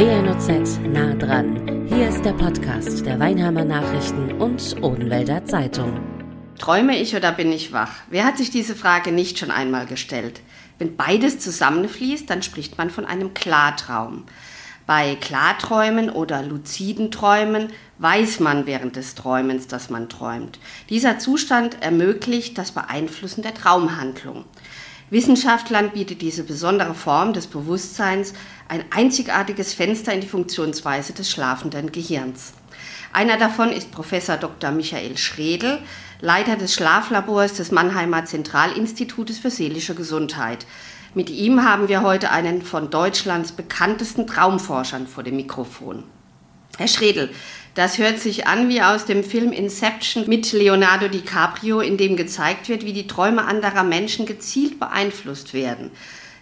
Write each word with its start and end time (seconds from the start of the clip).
WNOZ 0.00 0.80
nah 0.94 1.12
dran. 1.12 1.86
Hier 1.86 2.08
ist 2.08 2.24
der 2.24 2.32
Podcast 2.32 3.04
der 3.04 3.20
Weinheimer 3.20 3.66
Nachrichten 3.66 4.32
und 4.40 4.82
Odenwälder 4.82 5.44
Zeitung. 5.44 6.00
Träume 6.58 6.98
ich 6.98 7.14
oder 7.14 7.32
bin 7.32 7.52
ich 7.52 7.74
wach? 7.74 7.92
Wer 8.08 8.24
hat 8.24 8.38
sich 8.38 8.50
diese 8.50 8.74
Frage 8.74 9.12
nicht 9.12 9.38
schon 9.38 9.50
einmal 9.50 9.84
gestellt? 9.84 10.40
Wenn 10.78 10.96
beides 10.96 11.38
zusammenfließt, 11.40 12.30
dann 12.30 12.42
spricht 12.42 12.78
man 12.78 12.88
von 12.88 13.04
einem 13.04 13.34
Klartraum. 13.34 14.24
Bei 14.86 15.16
Klarträumen 15.16 16.08
oder 16.08 16.42
luziden 16.42 17.10
Träumen 17.10 17.68
weiß 17.98 18.40
man 18.40 18.64
während 18.64 18.96
des 18.96 19.14
Träumens, 19.14 19.66
dass 19.66 19.90
man 19.90 20.08
träumt. 20.08 20.58
Dieser 20.88 21.18
Zustand 21.18 21.82
ermöglicht 21.82 22.56
das 22.56 22.72
Beeinflussen 22.72 23.42
der 23.42 23.52
Traumhandlung. 23.52 24.46
Wissenschaftlern 25.10 25.90
bietet 25.90 26.22
diese 26.22 26.44
besondere 26.44 26.94
Form 26.94 27.32
des 27.32 27.48
Bewusstseins 27.48 28.32
ein 28.68 28.84
einzigartiges 28.90 29.74
Fenster 29.74 30.12
in 30.12 30.20
die 30.20 30.28
Funktionsweise 30.28 31.12
des 31.12 31.28
schlafenden 31.28 31.90
Gehirns. 31.90 32.52
Einer 33.12 33.36
davon 33.36 33.72
ist 33.72 33.90
Professor 33.90 34.36
Dr. 34.36 34.70
Michael 34.70 35.18
Schredel, 35.18 35.80
Leiter 36.20 36.54
des 36.54 36.74
Schlaflabors 36.74 37.54
des 37.54 37.72
Mannheimer 37.72 38.24
Zentralinstitutes 38.24 39.40
für 39.40 39.50
seelische 39.50 39.96
Gesundheit. 39.96 40.64
Mit 41.12 41.28
ihm 41.28 41.64
haben 41.64 41.88
wir 41.88 42.02
heute 42.02 42.30
einen 42.30 42.62
von 42.62 42.90
Deutschlands 42.90 43.50
bekanntesten 43.50 44.28
Traumforschern 44.28 45.08
vor 45.08 45.24
dem 45.24 45.34
Mikrofon. 45.34 46.04
Herr 46.78 46.88
Schredel, 46.88 47.30
das 47.74 47.98
hört 47.98 48.18
sich 48.18 48.46
an 48.46 48.68
wie 48.68 48.82
aus 48.82 49.04
dem 49.04 49.22
Film 49.22 49.52
Inception 49.52 50.28
mit 50.28 50.52
Leonardo 50.52 51.08
DiCaprio, 51.08 51.80
in 51.80 51.96
dem 51.96 52.16
gezeigt 52.16 52.68
wird, 52.68 52.84
wie 52.84 52.92
die 52.92 53.06
Träume 53.06 53.44
anderer 53.44 53.84
Menschen 53.84 54.26
gezielt 54.26 54.80
beeinflusst 54.80 55.54
werden. 55.54 55.90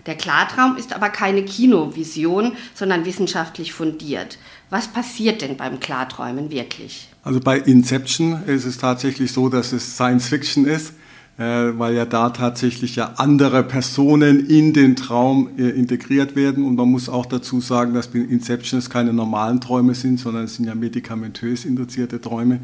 Der 0.06 0.14
Klartraum 0.14 0.76
ist 0.78 0.94
aber 0.94 1.10
keine 1.10 1.44
Kinovision, 1.44 2.56
sondern 2.74 3.04
wissenschaftlich 3.04 3.74
fundiert. 3.74 4.38
Was 4.70 4.88
passiert 4.88 5.42
denn 5.42 5.58
beim 5.58 5.80
Klarträumen 5.80 6.50
wirklich? 6.50 7.08
Also 7.22 7.40
bei 7.40 7.58
Inception 7.58 8.42
ist 8.46 8.64
es 8.64 8.78
tatsächlich 8.78 9.32
so, 9.32 9.50
dass 9.50 9.72
es 9.72 9.96
Science 9.96 10.28
Fiction 10.28 10.66
ist. 10.66 10.94
Äh, 11.38 11.78
weil 11.78 11.94
ja 11.94 12.04
da 12.04 12.30
tatsächlich 12.30 12.96
ja 12.96 13.12
andere 13.16 13.62
Personen 13.62 14.44
in 14.46 14.72
den 14.72 14.96
Traum 14.96 15.50
äh, 15.56 15.68
integriert 15.68 16.34
werden. 16.34 16.64
Und 16.64 16.74
man 16.74 16.90
muss 16.90 17.08
auch 17.08 17.26
dazu 17.26 17.60
sagen, 17.60 17.94
dass 17.94 18.08
bei 18.08 18.18
Inception 18.18 18.80
es 18.80 18.90
keine 18.90 19.12
normalen 19.12 19.60
Träume 19.60 19.94
sind, 19.94 20.18
sondern 20.18 20.44
es 20.44 20.56
sind 20.56 20.64
ja 20.64 20.74
medikamentös 20.74 21.64
induzierte 21.64 22.20
Träume. 22.20 22.58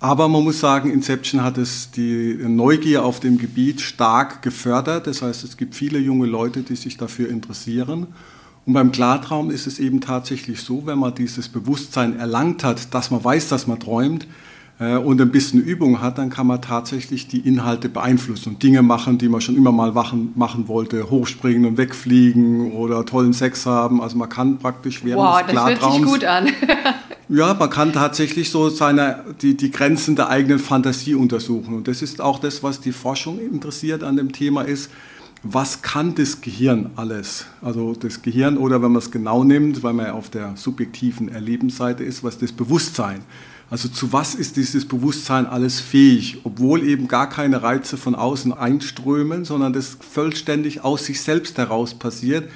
Aber 0.00 0.28
man 0.28 0.44
muss 0.44 0.60
sagen, 0.60 0.90
Inception 0.90 1.42
hat 1.42 1.58
es 1.58 1.90
die 1.90 2.38
Neugier 2.40 3.04
auf 3.04 3.20
dem 3.20 3.36
Gebiet 3.36 3.82
stark 3.82 4.40
gefördert. 4.40 5.06
Das 5.06 5.20
heißt, 5.20 5.44
es 5.44 5.58
gibt 5.58 5.74
viele 5.74 5.98
junge 5.98 6.26
Leute, 6.26 6.62
die 6.62 6.76
sich 6.76 6.96
dafür 6.96 7.28
interessieren. 7.28 8.06
Und 8.64 8.72
beim 8.72 8.92
Klartraum 8.92 9.50
ist 9.50 9.66
es 9.66 9.78
eben 9.78 10.00
tatsächlich 10.00 10.62
so, 10.62 10.86
wenn 10.86 10.98
man 10.98 11.14
dieses 11.14 11.50
Bewusstsein 11.50 12.18
erlangt 12.18 12.64
hat, 12.64 12.94
dass 12.94 13.10
man 13.10 13.22
weiß, 13.22 13.50
dass 13.50 13.66
man 13.66 13.78
träumt, 13.78 14.26
und 14.78 15.20
ein 15.22 15.30
bisschen 15.30 15.62
Übung 15.62 16.02
hat, 16.02 16.18
dann 16.18 16.28
kann 16.28 16.46
man 16.46 16.60
tatsächlich 16.60 17.28
die 17.28 17.40
Inhalte 17.40 17.88
beeinflussen 17.88 18.50
und 18.50 18.62
Dinge 18.62 18.82
machen, 18.82 19.16
die 19.16 19.30
man 19.30 19.40
schon 19.40 19.56
immer 19.56 19.72
mal 19.72 19.92
machen, 19.92 20.32
machen 20.34 20.68
wollte, 20.68 21.08
hochspringen 21.10 21.64
und 21.64 21.78
wegfliegen 21.78 22.72
oder 22.72 23.06
tollen 23.06 23.32
Sex 23.32 23.64
haben. 23.64 24.02
Also 24.02 24.18
man 24.18 24.28
kann 24.28 24.58
praktisch 24.58 25.02
während 25.02 25.22
wow, 25.22 25.40
des 25.40 25.50
Klartraums... 25.50 25.80
das 25.80 25.90
hört 25.90 25.94
sich 25.94 26.12
gut 26.12 26.24
an. 26.24 26.48
ja, 27.30 27.54
man 27.54 27.70
kann 27.70 27.94
tatsächlich 27.94 28.50
so 28.50 28.68
seine, 28.68 29.24
die, 29.40 29.56
die 29.56 29.70
Grenzen 29.70 30.14
der 30.14 30.28
eigenen 30.28 30.58
Fantasie 30.58 31.14
untersuchen. 31.14 31.74
Und 31.74 31.88
das 31.88 32.02
ist 32.02 32.20
auch 32.20 32.38
das, 32.38 32.62
was 32.62 32.78
die 32.78 32.92
Forschung 32.92 33.38
interessiert 33.38 34.04
an 34.04 34.16
dem 34.16 34.32
Thema 34.32 34.60
ist, 34.60 34.90
was 35.42 35.80
kann 35.80 36.14
das 36.14 36.42
Gehirn 36.42 36.90
alles? 36.96 37.46
Also 37.62 37.94
das 37.94 38.20
Gehirn 38.20 38.58
oder 38.58 38.82
wenn 38.82 38.92
man 38.92 39.00
es 39.00 39.10
genau 39.10 39.42
nimmt, 39.42 39.82
weil 39.82 39.92
man 39.92 40.06
ja 40.06 40.12
auf 40.12 40.28
der 40.28 40.52
subjektiven 40.56 41.28
Erlebensseite 41.28 42.04
ist, 42.04 42.24
was 42.24 42.36
das 42.38 42.52
Bewusstsein. 42.52 43.20
Also 43.68 43.88
zu 43.88 44.12
was 44.12 44.34
ist 44.36 44.56
dieses 44.56 44.86
Bewusstsein 44.86 45.46
alles 45.46 45.80
fähig, 45.80 46.38
obwohl 46.44 46.84
eben 46.84 47.08
gar 47.08 47.28
keine 47.28 47.62
Reize 47.62 47.96
von 47.96 48.14
außen 48.14 48.52
einströmen, 48.52 49.44
sondern 49.44 49.72
das 49.72 49.98
vollständig 50.00 50.84
aus 50.84 51.06
sich 51.06 51.20
selbst 51.20 51.58
heraus 51.58 51.94
passiert, 51.94 52.48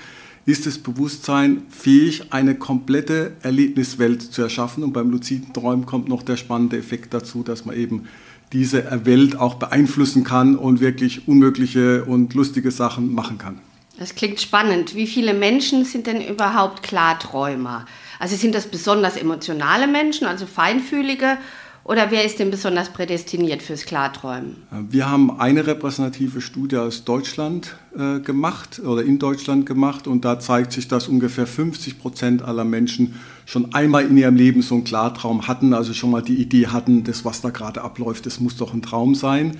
ist 0.46 0.66
das 0.66 0.78
Bewusstsein 0.78 1.62
fähig, 1.68 2.32
eine 2.32 2.54
komplette 2.54 3.32
Erlebniswelt 3.42 4.22
zu 4.22 4.42
erschaffen. 4.42 4.84
Und 4.84 4.92
beim 4.92 5.10
luziden 5.10 5.52
Träumen 5.52 5.84
kommt 5.84 6.08
noch 6.08 6.22
der 6.22 6.36
spannende 6.36 6.78
Effekt 6.78 7.12
dazu, 7.12 7.42
dass 7.42 7.64
man 7.64 7.76
eben 7.76 8.06
diese 8.52 9.04
Welt 9.04 9.36
auch 9.36 9.54
beeinflussen 9.54 10.24
kann 10.24 10.56
und 10.56 10.80
wirklich 10.80 11.28
unmögliche 11.28 12.04
und 12.04 12.34
lustige 12.34 12.70
Sachen 12.70 13.14
machen 13.14 13.38
kann. 13.38 13.60
Das 13.98 14.14
klingt 14.14 14.40
spannend. 14.40 14.94
Wie 14.94 15.06
viele 15.06 15.34
Menschen 15.34 15.84
sind 15.84 16.06
denn 16.06 16.26
überhaupt 16.26 16.82
Klarträumer? 16.82 17.84
Also 18.20 18.36
sind 18.36 18.54
das 18.54 18.66
besonders 18.66 19.16
emotionale 19.16 19.88
Menschen, 19.88 20.26
also 20.26 20.46
feinfühlige, 20.46 21.38
oder 21.82 22.10
wer 22.10 22.26
ist 22.26 22.38
denn 22.38 22.50
besonders 22.50 22.90
prädestiniert 22.90 23.62
fürs 23.62 23.86
Klarträumen? 23.86 24.56
Wir 24.90 25.08
haben 25.08 25.40
eine 25.40 25.66
repräsentative 25.66 26.42
Studie 26.42 26.76
aus 26.76 27.04
Deutschland 27.04 27.74
äh, 27.96 28.20
gemacht 28.20 28.80
oder 28.84 29.02
in 29.02 29.18
Deutschland 29.18 29.64
gemacht 29.64 30.06
und 30.06 30.26
da 30.26 30.38
zeigt 30.38 30.72
sich, 30.72 30.88
dass 30.88 31.08
ungefähr 31.08 31.46
50 31.46 31.98
Prozent 31.98 32.42
aller 32.42 32.64
Menschen 32.64 33.14
schon 33.46 33.74
einmal 33.74 34.04
in 34.04 34.18
ihrem 34.18 34.36
Leben 34.36 34.60
so 34.60 34.74
einen 34.74 34.84
Klartraum 34.84 35.48
hatten, 35.48 35.72
also 35.72 35.94
schon 35.94 36.10
mal 36.10 36.22
die 36.22 36.36
Idee 36.36 36.66
hatten, 36.66 37.02
das, 37.02 37.24
was 37.24 37.40
da 37.40 37.48
gerade 37.48 37.80
abläuft, 37.80 38.26
das 38.26 38.38
muss 38.38 38.58
doch 38.58 38.74
ein 38.74 38.82
Traum 38.82 39.14
sein. 39.14 39.56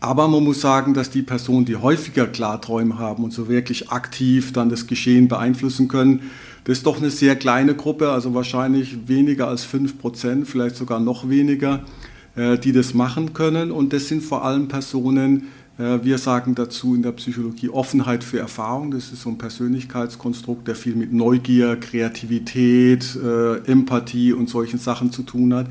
Aber 0.00 0.28
man 0.28 0.42
muss 0.42 0.60
sagen, 0.60 0.94
dass 0.94 1.10
die 1.10 1.22
Personen, 1.22 1.66
die 1.66 1.76
häufiger 1.76 2.26
Klarträume 2.26 2.98
haben 2.98 3.22
und 3.22 3.32
so 3.32 3.48
wirklich 3.48 3.90
aktiv 3.90 4.52
dann 4.52 4.70
das 4.70 4.86
Geschehen 4.86 5.28
beeinflussen 5.28 5.88
können, 5.88 6.30
das 6.64 6.78
ist 6.78 6.86
doch 6.86 6.98
eine 6.98 7.10
sehr 7.10 7.36
kleine 7.36 7.74
Gruppe, 7.74 8.10
also 8.10 8.34
wahrscheinlich 8.34 9.08
weniger 9.08 9.48
als 9.48 9.64
5 9.64 9.98
Prozent, 9.98 10.46
vielleicht 10.46 10.76
sogar 10.76 11.00
noch 11.00 11.28
weniger, 11.28 11.84
äh, 12.36 12.58
die 12.58 12.72
das 12.72 12.94
machen 12.94 13.32
können. 13.32 13.70
Und 13.70 13.92
das 13.92 14.08
sind 14.08 14.22
vor 14.22 14.44
allem 14.44 14.68
Personen, 14.68 15.48
äh, 15.78 15.98
wir 16.02 16.18
sagen 16.18 16.54
dazu 16.54 16.94
in 16.94 17.02
der 17.02 17.12
Psychologie 17.12 17.70
Offenheit 17.70 18.22
für 18.22 18.38
Erfahrung. 18.38 18.90
Das 18.90 19.12
ist 19.12 19.22
so 19.22 19.30
ein 19.30 19.38
Persönlichkeitskonstrukt, 19.38 20.68
der 20.68 20.74
viel 20.74 20.96
mit 20.96 21.12
Neugier, 21.12 21.76
Kreativität, 21.76 23.16
äh, 23.16 23.56
Empathie 23.70 24.32
und 24.32 24.48
solchen 24.48 24.78
Sachen 24.78 25.12
zu 25.12 25.22
tun 25.22 25.54
hat. 25.54 25.66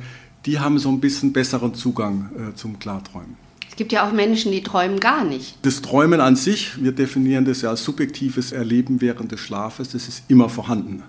Die 0.46 0.60
haben 0.60 0.80
so 0.80 0.90
ein 0.90 1.00
bisschen 1.00 1.34
besseren 1.34 1.74
Zugang 1.74 2.30
zum 2.56 2.80
Klarträumen 2.80 3.49
gibt 3.80 3.94
ja 3.94 4.06
auch 4.06 4.12
Menschen, 4.12 4.52
die 4.52 4.62
träumen 4.62 5.00
gar 5.00 5.24
nicht. 5.24 5.56
Das 5.62 5.82
Träumen 5.82 6.20
an 6.20 6.36
sich, 6.36 6.84
wir 6.84 6.92
definieren 6.92 7.46
das 7.46 7.62
ja 7.62 7.70
als 7.70 7.82
subjektives 7.82 8.52
Erleben 8.52 9.00
während 9.00 9.32
des 9.32 9.40
Schlafes, 9.40 9.88
das 9.90 10.10
ist 10.10 10.24
immer 10.28 10.50
vorhanden. 10.50 11.02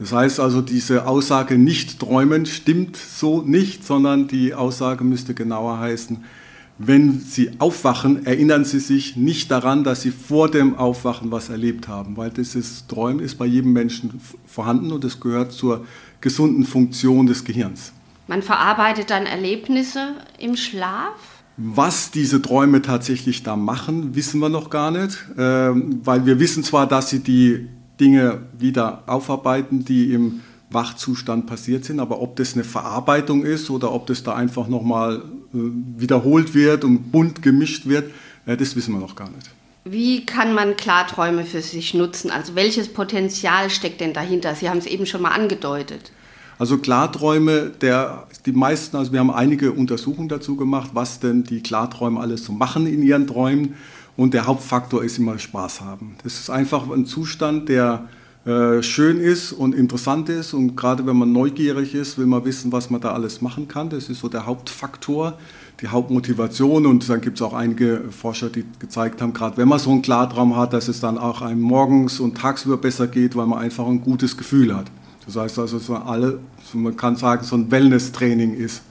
Das 0.00 0.12
heißt 0.12 0.40
also, 0.40 0.62
diese 0.62 1.06
Aussage 1.06 1.56
nicht 1.56 2.00
träumen 2.00 2.44
stimmt 2.44 2.96
so 2.96 3.42
nicht, 3.42 3.86
sondern 3.86 4.26
die 4.26 4.52
Aussage 4.52 5.04
müsste 5.04 5.32
genauer 5.32 5.78
heißen, 5.78 6.24
wenn 6.76 7.20
Sie 7.20 7.52
aufwachen, 7.60 8.26
erinnern 8.26 8.64
Sie 8.64 8.80
sich 8.80 9.14
nicht 9.14 9.52
daran, 9.52 9.84
dass 9.84 10.02
Sie 10.02 10.10
vor 10.10 10.50
dem 10.50 10.76
Aufwachen 10.76 11.30
was 11.30 11.50
erlebt 11.50 11.86
haben, 11.86 12.16
weil 12.16 12.30
dieses 12.30 12.88
Träumen 12.88 13.20
ist 13.20 13.38
bei 13.38 13.46
jedem 13.46 13.72
Menschen 13.72 14.20
vorhanden 14.44 14.90
und 14.90 15.04
es 15.04 15.20
gehört 15.20 15.52
zur 15.52 15.86
gesunden 16.20 16.64
Funktion 16.64 17.26
des 17.26 17.44
Gehirns. 17.44 17.92
Man 18.26 18.42
verarbeitet 18.42 19.10
dann 19.10 19.26
Erlebnisse 19.26 20.16
im 20.40 20.56
Schlaf? 20.56 21.41
Was 21.56 22.10
diese 22.10 22.40
Träume 22.40 22.80
tatsächlich 22.82 23.42
da 23.42 23.56
machen, 23.56 24.14
wissen 24.14 24.40
wir 24.40 24.48
noch 24.48 24.70
gar 24.70 24.90
nicht, 24.90 25.18
ähm, 25.36 26.00
weil 26.02 26.24
wir 26.24 26.40
wissen 26.40 26.64
zwar, 26.64 26.86
dass 26.86 27.10
sie 27.10 27.20
die 27.20 27.68
Dinge 28.00 28.42
wieder 28.58 29.04
aufarbeiten, 29.06 29.84
die 29.84 30.12
im 30.12 30.40
Wachzustand 30.70 31.46
passiert 31.46 31.84
sind, 31.84 32.00
aber 32.00 32.20
ob 32.20 32.36
das 32.36 32.54
eine 32.54 32.64
Verarbeitung 32.64 33.44
ist 33.44 33.68
oder 33.68 33.92
ob 33.92 34.06
das 34.06 34.22
da 34.22 34.34
einfach 34.34 34.66
nochmal 34.68 35.16
äh, 35.52 35.58
wiederholt 35.98 36.54
wird 36.54 36.84
und 36.84 37.12
bunt 37.12 37.42
gemischt 37.42 37.86
wird, 37.86 38.10
äh, 38.46 38.56
das 38.56 38.74
wissen 38.74 38.94
wir 38.94 39.00
noch 39.00 39.14
gar 39.14 39.28
nicht. 39.30 39.50
Wie 39.84 40.24
kann 40.24 40.54
man 40.54 40.76
Klarträume 40.76 41.44
für 41.44 41.60
sich 41.60 41.92
nutzen? 41.92 42.30
Also 42.30 42.54
welches 42.54 42.88
Potenzial 42.88 43.68
steckt 43.68 44.00
denn 44.00 44.14
dahinter? 44.14 44.54
Sie 44.54 44.70
haben 44.70 44.78
es 44.78 44.86
eben 44.86 45.06
schon 45.06 45.22
mal 45.22 45.32
angedeutet. 45.32 46.12
Also 46.58 46.78
Klarträume, 46.78 47.70
der, 47.80 48.26
die 48.46 48.52
meisten, 48.52 48.96
also 48.96 49.12
wir 49.12 49.20
haben 49.20 49.30
einige 49.30 49.72
Untersuchungen 49.72 50.28
dazu 50.28 50.56
gemacht, 50.56 50.90
was 50.94 51.18
denn 51.18 51.44
die 51.44 51.60
Klarträume 51.60 52.20
alles 52.20 52.44
so 52.44 52.52
machen 52.52 52.86
in 52.86 53.02
ihren 53.02 53.26
Träumen. 53.26 53.74
Und 54.16 54.34
der 54.34 54.46
Hauptfaktor 54.46 55.02
ist 55.02 55.18
immer 55.18 55.38
Spaß 55.38 55.80
haben. 55.80 56.16
Das 56.22 56.38
ist 56.38 56.50
einfach 56.50 56.88
ein 56.90 57.06
Zustand, 57.06 57.68
der 57.68 58.08
äh, 58.44 58.82
schön 58.82 59.20
ist 59.20 59.52
und 59.52 59.74
interessant 59.74 60.28
ist. 60.28 60.52
Und 60.52 60.76
gerade 60.76 61.06
wenn 61.06 61.16
man 61.16 61.32
neugierig 61.32 61.94
ist, 61.94 62.18
will 62.18 62.26
man 62.26 62.44
wissen, 62.44 62.72
was 62.72 62.90
man 62.90 63.00
da 63.00 63.12
alles 63.12 63.40
machen 63.40 63.68
kann. 63.68 63.88
Das 63.88 64.08
ist 64.08 64.20
so 64.20 64.28
der 64.28 64.46
Hauptfaktor, 64.46 65.38
die 65.80 65.88
Hauptmotivation. 65.88 66.86
Und 66.86 67.08
dann 67.08 67.20
gibt 67.20 67.38
es 67.38 67.42
auch 67.42 67.54
einige 67.54 68.02
Forscher, 68.10 68.50
die 68.50 68.64
gezeigt 68.78 69.22
haben, 69.22 69.32
gerade 69.32 69.56
wenn 69.56 69.68
man 69.68 69.78
so 69.78 69.90
einen 69.90 70.02
Klartraum 70.02 70.56
hat, 70.56 70.72
dass 70.72 70.88
es 70.88 71.00
dann 71.00 71.18
auch 71.18 71.40
einem 71.40 71.60
morgens 71.60 72.20
und 72.20 72.36
tagsüber 72.36 72.76
besser 72.76 73.06
geht, 73.06 73.36
weil 73.36 73.46
man 73.46 73.60
einfach 73.60 73.86
ein 73.86 74.00
gutes 74.00 74.36
Gefühl 74.36 74.76
hat. 74.76 74.90
Das 75.26 75.36
heißt 75.36 75.58
also, 75.58 75.78
so 75.78 75.94
alle, 75.94 76.40
man 76.72 76.96
kann 76.96 77.16
sagen, 77.16 77.44
so 77.44 77.56
ein 77.56 77.70
Wellness-Training 77.70 78.54
ist. 78.54 78.82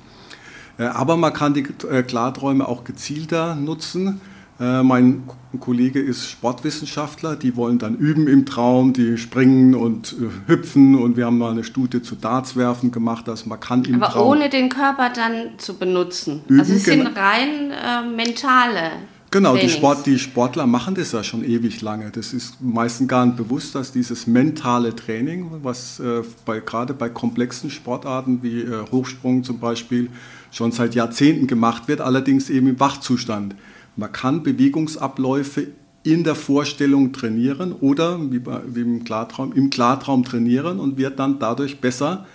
Äh, 0.77 0.83
aber 0.83 1.17
man 1.17 1.33
kann 1.33 1.53
die 1.53 1.65
äh, 1.89 2.03
Klarträume 2.03 2.67
auch 2.67 2.83
gezielter 2.83 3.55
nutzen, 3.55 4.21
äh, 4.61 4.83
mein 4.83 5.23
Kollege 5.59 5.99
ist 5.99 6.29
Sportwissenschaftler, 6.29 7.35
die 7.35 7.55
wollen 7.55 7.79
dann 7.79 7.97
üben 7.97 8.27
im 8.27 8.45
Traum, 8.45 8.93
die 8.93 9.17
springen 9.17 9.73
und 9.73 10.15
hüpfen 10.45 10.95
und 10.95 11.17
wir 11.17 11.25
haben 11.25 11.39
mal 11.39 11.51
eine 11.51 11.63
Studie 11.63 12.03
zu 12.03 12.15
Dartswerfen 12.15 12.91
gemacht, 12.91 13.27
dass 13.27 13.47
man 13.47 13.59
kann 13.59 13.83
im 13.85 13.95
Aber 13.95 14.13
Traum... 14.13 14.27
ohne 14.27 14.49
den 14.49 14.69
Körper 14.69 15.09
dann 15.09 15.57
zu 15.57 15.73
benutzen. 15.73 16.41
Üben, 16.47 16.59
also 16.59 16.73
es 16.73 16.85
sind 16.85 17.07
rein 17.07 17.71
äh, 17.71 18.15
mentale 18.15 18.91
Genau, 19.31 19.55
die. 19.55 19.69
Sport, 19.69 20.05
die 20.05 20.19
Sportler 20.19 20.67
machen 20.67 20.93
das 20.93 21.13
ja 21.13 21.23
schon 21.23 21.45
ewig 21.45 21.81
lange. 21.81 22.11
Das 22.11 22.33
ist 22.33 22.61
meistens 22.61 23.07
gar 23.07 23.25
nicht 23.25 23.37
bewusst, 23.37 23.73
dass 23.75 23.93
dieses 23.93 24.27
mentale 24.27 24.93
Training, 24.93 25.49
was 25.63 26.01
äh, 26.01 26.21
bei, 26.45 26.59
gerade 26.59 26.93
bei 26.93 27.07
komplexen 27.07 27.69
Sportarten 27.69 28.43
wie 28.43 28.61
äh, 28.61 28.83
Hochsprung 28.91 29.45
zum 29.45 29.59
Beispiel 29.59 30.09
schon 30.51 30.73
seit 30.73 30.95
Jahrzehnten 30.95 31.47
gemacht 31.47 31.87
wird, 31.87 32.01
allerdings 32.01 32.49
eben 32.49 32.67
im 32.67 32.79
Wachzustand. 32.81 33.55
Man 33.95 34.11
kann 34.11 34.43
Bewegungsabläufe 34.43 35.67
in 36.03 36.25
der 36.25 36.35
Vorstellung 36.35 37.13
trainieren 37.13 37.71
oder 37.71 38.19
wie, 38.31 38.39
bei, 38.39 38.59
wie 38.67 38.81
im, 38.81 39.05
Klartraum, 39.05 39.53
im 39.53 39.69
Klartraum 39.69 40.25
trainieren 40.25 40.77
und 40.77 40.97
wird 40.97 41.19
dann 41.19 41.39
dadurch 41.39 41.79
besser, 41.79 42.25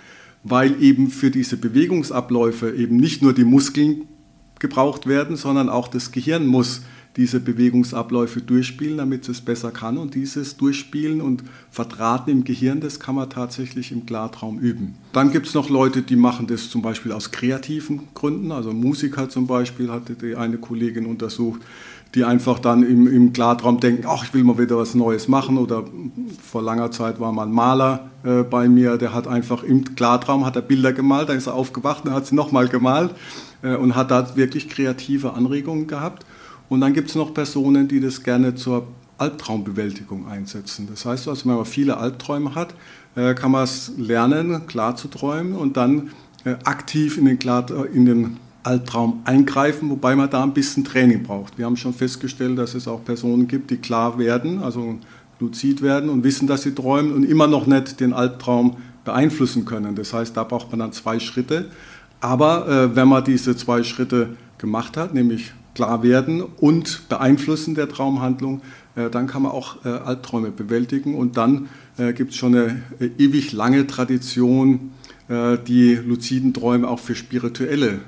weil 0.43 0.81
eben 0.81 1.11
für 1.11 1.29
diese 1.29 1.57
Bewegungsabläufe 1.57 2.71
eben 2.71 2.97
nicht 2.97 3.21
nur 3.21 3.33
die 3.33 3.43
Muskeln 3.43 4.05
gebraucht 4.59 5.07
werden, 5.07 5.35
sondern 5.35 5.69
auch 5.69 5.87
das 5.87 6.11
Gehirn 6.11 6.47
muss 6.47 6.81
diese 7.17 7.39
Bewegungsabläufe 7.39 8.41
durchspielen, 8.41 8.97
damit 8.97 9.27
es 9.27 9.41
besser 9.41 9.71
kann. 9.71 9.97
Und 9.97 10.13
dieses 10.13 10.55
Durchspielen 10.55 11.19
und 11.19 11.43
Verdrahten 11.71 12.31
im 12.31 12.43
Gehirn, 12.43 12.79
das 12.79 12.99
kann 12.99 13.15
man 13.15 13.29
tatsächlich 13.29 13.91
im 13.91 14.05
Klartraum 14.05 14.59
üben. 14.59 14.95
Dann 15.13 15.31
gibt 15.31 15.47
es 15.47 15.55
noch 15.55 15.69
Leute, 15.69 16.03
die 16.03 16.15
machen 16.15 16.45
das 16.45 16.69
zum 16.69 16.83
Beispiel 16.83 17.11
aus 17.11 17.31
kreativen 17.31 18.07
Gründen. 18.13 18.51
Also 18.51 18.71
Musiker 18.71 19.29
zum 19.29 19.47
Beispiel 19.47 19.89
hatte 19.89 20.13
die 20.13 20.35
eine 20.35 20.59
Kollegin 20.59 21.07
untersucht, 21.07 21.61
die 22.15 22.23
einfach 22.23 22.59
dann 22.59 22.83
im, 22.83 23.07
im 23.07 23.33
Klartraum 23.33 23.79
denken, 23.79 24.05
ach, 24.07 24.23
ich 24.23 24.33
will 24.33 24.43
mal 24.43 24.57
wieder 24.57 24.77
was 24.77 24.95
Neues 24.95 25.27
machen. 25.27 25.57
Oder 25.57 25.83
vor 26.41 26.61
langer 26.61 26.91
Zeit 26.91 27.19
war 27.19 27.31
mal 27.31 27.43
ein 27.43 27.51
Maler 27.51 28.09
äh, 28.23 28.43
bei 28.43 28.67
mir, 28.67 28.97
der 28.97 29.13
hat 29.13 29.27
einfach 29.27 29.63
im 29.63 29.95
Klartraum 29.95 30.45
hat 30.45 30.55
er 30.55 30.61
Bilder 30.61 30.93
gemalt, 30.93 31.29
dann 31.29 31.37
ist 31.37 31.47
er 31.47 31.53
aufgewacht, 31.53 32.05
dann 32.05 32.13
hat 32.13 32.25
sie 32.25 32.35
nochmal 32.35 32.67
gemalt 32.67 33.11
äh, 33.61 33.75
und 33.75 33.95
hat 33.95 34.11
da 34.11 34.35
wirklich 34.35 34.69
kreative 34.69 35.33
Anregungen 35.33 35.87
gehabt. 35.87 36.25
Und 36.69 36.81
dann 36.81 36.93
gibt 36.93 37.09
es 37.09 37.15
noch 37.15 37.33
Personen, 37.33 37.87
die 37.87 37.99
das 37.99 38.23
gerne 38.23 38.55
zur 38.55 38.87
Albtraumbewältigung 39.17 40.27
einsetzen. 40.27 40.87
Das 40.89 41.05
heißt, 41.05 41.27
also, 41.27 41.49
wenn 41.49 41.55
man 41.55 41.65
viele 41.65 41.97
Albträume 41.97 42.55
hat, 42.55 42.73
äh, 43.15 43.33
kann 43.33 43.51
man 43.51 43.63
es 43.63 43.91
lernen, 43.97 44.67
klar 44.67 44.95
zu 44.95 45.07
träumen 45.07 45.53
und 45.53 45.77
dann 45.77 46.11
äh, 46.45 46.55
aktiv 46.63 47.17
in 47.17 47.25
den, 47.25 47.39
klar, 47.39 47.65
in 47.93 48.05
den 48.05 48.37
Albtraum 48.67 49.21
eingreifen, 49.23 49.89
wobei 49.89 50.15
man 50.15 50.29
da 50.29 50.43
ein 50.43 50.53
bisschen 50.53 50.83
Training 50.83 51.23
braucht. 51.23 51.57
Wir 51.57 51.65
haben 51.65 51.77
schon 51.77 51.93
festgestellt, 51.93 52.57
dass 52.57 52.75
es 52.75 52.87
auch 52.87 53.03
Personen 53.03 53.47
gibt, 53.47 53.71
die 53.71 53.77
klar 53.77 54.19
werden, 54.19 54.61
also 54.61 54.97
luzid 55.39 55.81
werden 55.81 56.09
und 56.09 56.23
wissen, 56.23 56.47
dass 56.47 56.63
sie 56.63 56.75
träumen 56.75 57.13
und 57.13 57.23
immer 57.23 57.47
noch 57.47 57.65
nicht 57.65 57.99
den 57.99 58.13
Albtraum 58.13 58.77
beeinflussen 59.05 59.65
können. 59.65 59.95
Das 59.95 60.13
heißt, 60.13 60.35
da 60.35 60.43
braucht 60.43 60.69
man 60.71 60.79
dann 60.79 60.91
zwei 60.91 61.19
Schritte. 61.19 61.69
Aber 62.19 62.67
äh, 62.67 62.95
wenn 62.95 63.07
man 63.07 63.23
diese 63.23 63.55
zwei 63.55 63.83
Schritte 63.83 64.35
gemacht 64.57 64.97
hat, 64.97 65.13
nämlich 65.13 65.53
klar 65.73 66.03
werden 66.03 66.41
und 66.41 67.07
beeinflussen 67.07 67.75
der 67.75 67.87
Traumhandlung, 67.87 68.61
äh, 68.95 69.09
dann 69.09 69.27
kann 69.27 69.43
man 69.43 69.51
auch 69.51 69.85
äh, 69.85 69.89
Albträume 69.89 70.51
bewältigen. 70.51 71.15
Und 71.15 71.37
dann 71.37 71.69
äh, 71.97 72.11
gibt 72.13 72.31
es 72.31 72.37
schon 72.37 72.55
eine 72.55 72.81
äh, 72.99 73.09
ewig 73.17 73.53
lange 73.53 73.87
Tradition, 73.87 74.91
äh, 75.29 75.57
die 75.57 75.95
luziden 75.95 76.53
Träume 76.53 76.87
auch 76.87 76.99
für 76.99 77.15
spirituelle 77.15 77.99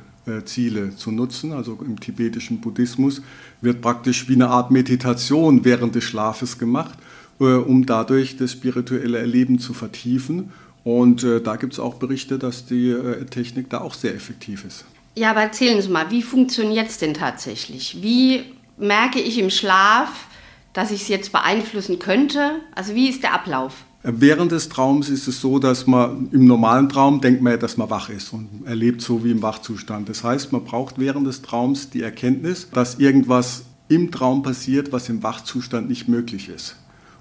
Ziele 0.45 0.95
zu 0.95 1.11
nutzen. 1.11 1.51
Also 1.51 1.77
im 1.85 1.99
tibetischen 1.99 2.61
Buddhismus 2.61 3.21
wird 3.61 3.81
praktisch 3.81 4.27
wie 4.29 4.35
eine 4.35 4.49
Art 4.49 4.71
Meditation 4.71 5.65
während 5.65 5.95
des 5.95 6.03
Schlafes 6.03 6.57
gemacht, 6.57 6.97
äh, 7.39 7.43
um 7.43 7.85
dadurch 7.85 8.37
das 8.37 8.51
spirituelle 8.51 9.17
Erleben 9.17 9.59
zu 9.59 9.73
vertiefen. 9.73 10.51
Und 10.83 11.23
äh, 11.23 11.41
da 11.41 11.55
gibt 11.55 11.73
es 11.73 11.79
auch 11.79 11.95
Berichte, 11.95 12.39
dass 12.39 12.65
die 12.65 12.89
äh, 12.89 13.25
Technik 13.25 13.69
da 13.69 13.81
auch 13.81 13.93
sehr 13.93 14.15
effektiv 14.15 14.65
ist. 14.65 14.85
Ja, 15.15 15.31
aber 15.31 15.41
erzählen 15.41 15.81
Sie 15.81 15.89
mal, 15.89 16.09
wie 16.11 16.21
funktioniert 16.21 16.87
es 16.87 16.97
denn 16.97 17.13
tatsächlich? 17.13 17.97
Wie 18.01 18.43
merke 18.77 19.19
ich 19.19 19.37
im 19.37 19.49
Schlaf, 19.49 20.27
dass 20.73 20.91
ich 20.91 21.01
es 21.01 21.07
jetzt 21.09 21.31
beeinflussen 21.31 21.99
könnte? 21.99 22.61
Also 22.73 22.95
wie 22.95 23.09
ist 23.09 23.23
der 23.23 23.33
Ablauf? 23.33 23.83
Während 24.01 24.53
des 24.53 24.69
Traums 24.69 25.09
ist 25.09 25.27
es 25.27 25.41
so, 25.41 25.59
dass 25.59 25.85
man 25.85 26.29
im 26.31 26.45
normalen 26.45 26.87
Traum 26.87 27.19
denkt 27.19 27.41
man 27.41 27.59
dass 27.59 27.75
man 27.75 27.89
wach 27.89 28.09
ist 28.09 28.31
und 28.31 28.47
erlebt 28.65 29.01
so 29.01 29.25
wie 29.25 29.31
im 29.31 29.41
Wachzustand. 29.41 30.07
Das 30.07 30.23
heißt, 30.23 30.53
man 30.53 30.63
braucht 30.63 30.99
während 30.99 31.27
des 31.27 31.41
Traums 31.41 31.89
die 31.89 32.01
Erkenntnis, 32.01 32.69
dass 32.71 32.99
irgendwas 32.99 33.63
im 33.89 34.09
Traum 34.09 34.41
passiert, 34.41 34.93
was 34.93 35.09
im 35.09 35.21
Wachzustand 35.21 35.89
nicht 35.89 36.07
möglich 36.07 36.47
ist. 36.47 36.77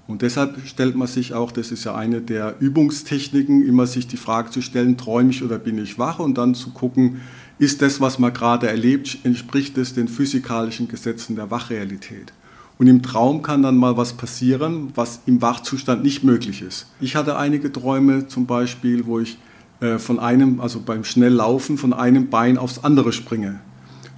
Und 0.07 0.21
deshalb 0.21 0.65
stellt 0.65 0.95
man 0.95 1.07
sich 1.07 1.33
auch, 1.33 1.51
das 1.51 1.71
ist 1.71 1.83
ja 1.83 1.95
eine 1.95 2.21
der 2.21 2.55
Übungstechniken, 2.59 3.63
immer 3.67 3.85
sich 3.85 4.07
die 4.07 4.17
Frage 4.17 4.49
zu 4.49 4.61
stellen, 4.61 4.97
träume 4.97 5.31
ich 5.31 5.43
oder 5.43 5.59
bin 5.59 5.77
ich 5.77 5.99
wach? 5.99 6.19
Und 6.19 6.37
dann 6.37 6.55
zu 6.55 6.71
gucken, 6.71 7.21
ist 7.59 7.81
das, 7.81 7.99
was 7.99 8.19
man 8.19 8.33
gerade 8.33 8.69
erlebt, 8.69 9.19
entspricht 9.23 9.77
es 9.77 9.93
den 9.93 10.07
physikalischen 10.07 10.87
Gesetzen 10.87 11.35
der 11.35 11.51
Wachrealität? 11.51 12.31
Und 12.79 12.87
im 12.87 13.03
Traum 13.03 13.41
kann 13.41 13.61
dann 13.61 13.75
mal 13.75 13.97
was 13.97 14.13
passieren, 14.13 14.93
was 14.95 15.19
im 15.25 15.41
Wachzustand 15.41 16.01
nicht 16.01 16.23
möglich 16.23 16.61
ist. 16.61 16.87
Ich 17.01 17.17
hatte 17.17 17.37
einige 17.37 17.73
Träume 17.73 18.27
zum 18.27 18.45
Beispiel, 18.45 19.05
wo 19.05 19.19
ich 19.19 19.37
äh, 19.81 19.99
von 19.99 20.17
einem, 20.17 20.61
also 20.61 20.79
beim 20.79 21.03
Schnelllaufen, 21.03 21.77
von 21.77 21.91
einem 21.91 22.29
Bein 22.29 22.57
aufs 22.57 22.85
andere 22.85 23.11
springe. 23.11 23.59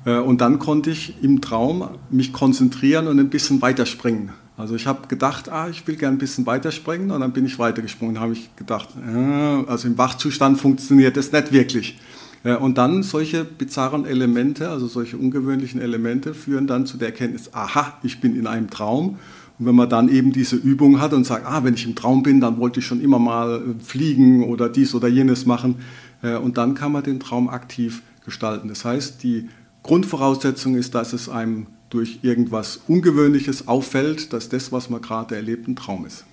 Äh, 0.05 0.19
und 0.19 0.41
dann 0.41 0.59
konnte 0.59 0.91
ich 0.91 1.15
im 1.23 1.41
Traum 1.41 1.89
mich 2.11 2.33
konzentrieren 2.33 3.07
und 3.07 3.19
ein 3.19 3.31
bisschen 3.31 3.63
weiterspringen. 3.63 4.29
Also 4.57 4.75
ich 4.75 4.85
habe 4.85 5.07
gedacht, 5.07 5.49
ah, 5.49 5.67
ich 5.67 5.87
will 5.87 5.95
gerne 5.95 6.17
ein 6.17 6.19
bisschen 6.19 6.45
weiterspringen 6.45 7.09
und 7.09 7.21
dann 7.21 7.33
bin 7.33 7.47
ich 7.47 7.57
weitergesprungen. 7.57 8.13
Da 8.13 8.21
habe 8.21 8.33
ich 8.33 8.55
gedacht, 8.57 8.89
äh, 8.95 9.65
also 9.67 9.87
im 9.87 9.97
Wachzustand 9.97 10.59
funktioniert 10.59 11.17
das 11.17 11.31
nicht 11.31 11.51
wirklich. 11.51 11.97
Äh, 12.43 12.55
und 12.55 12.77
dann 12.77 13.03
solche 13.03 13.43
bizarren 13.43 14.05
Elemente, 14.05 14.69
also 14.69 14.87
solche 14.87 15.17
ungewöhnlichen 15.17 15.81
Elemente, 15.81 16.33
führen 16.33 16.67
dann 16.67 16.85
zu 16.85 16.97
der 16.97 17.09
Erkenntnis, 17.09 17.53
aha, 17.53 17.97
ich 18.03 18.19
bin 18.21 18.35
in 18.35 18.47
einem 18.47 18.69
Traum. 18.69 19.19
Und 19.59 19.65
wenn 19.65 19.75
man 19.75 19.89
dann 19.89 20.09
eben 20.09 20.31
diese 20.31 20.55
Übung 20.55 20.99
hat 20.99 21.13
und 21.13 21.25
sagt, 21.25 21.45
ah, 21.45 21.63
wenn 21.63 21.75
ich 21.75 21.85
im 21.85 21.95
Traum 21.95 22.23
bin, 22.23 22.41
dann 22.41 22.57
wollte 22.57 22.79
ich 22.79 22.85
schon 22.85 23.01
immer 23.01 23.19
mal 23.19 23.61
fliegen 23.79 24.43
oder 24.43 24.69
dies 24.69 24.95
oder 24.95 25.07
jenes 25.07 25.45
machen. 25.45 25.75
Äh, 26.21 26.35
Und 26.35 26.57
dann 26.57 26.73
kann 26.73 26.91
man 26.91 27.03
den 27.03 27.19
Traum 27.19 27.49
aktiv 27.49 28.01
gestalten. 28.25 28.67
Das 28.67 28.85
heißt, 28.85 29.23
die 29.23 29.49
Grundvoraussetzung 29.83 30.75
ist, 30.75 30.95
dass 30.95 31.13
es 31.13 31.29
einem 31.29 31.67
durch 31.89 32.19
irgendwas 32.21 32.81
Ungewöhnliches 32.87 33.67
auffällt, 33.67 34.31
dass 34.31 34.47
das, 34.47 34.71
was 34.71 34.89
man 34.89 35.01
gerade 35.01 35.35
erlebt, 35.35 35.67
ein 35.67 35.75
Traum 35.75 36.05
ist. 36.05 36.23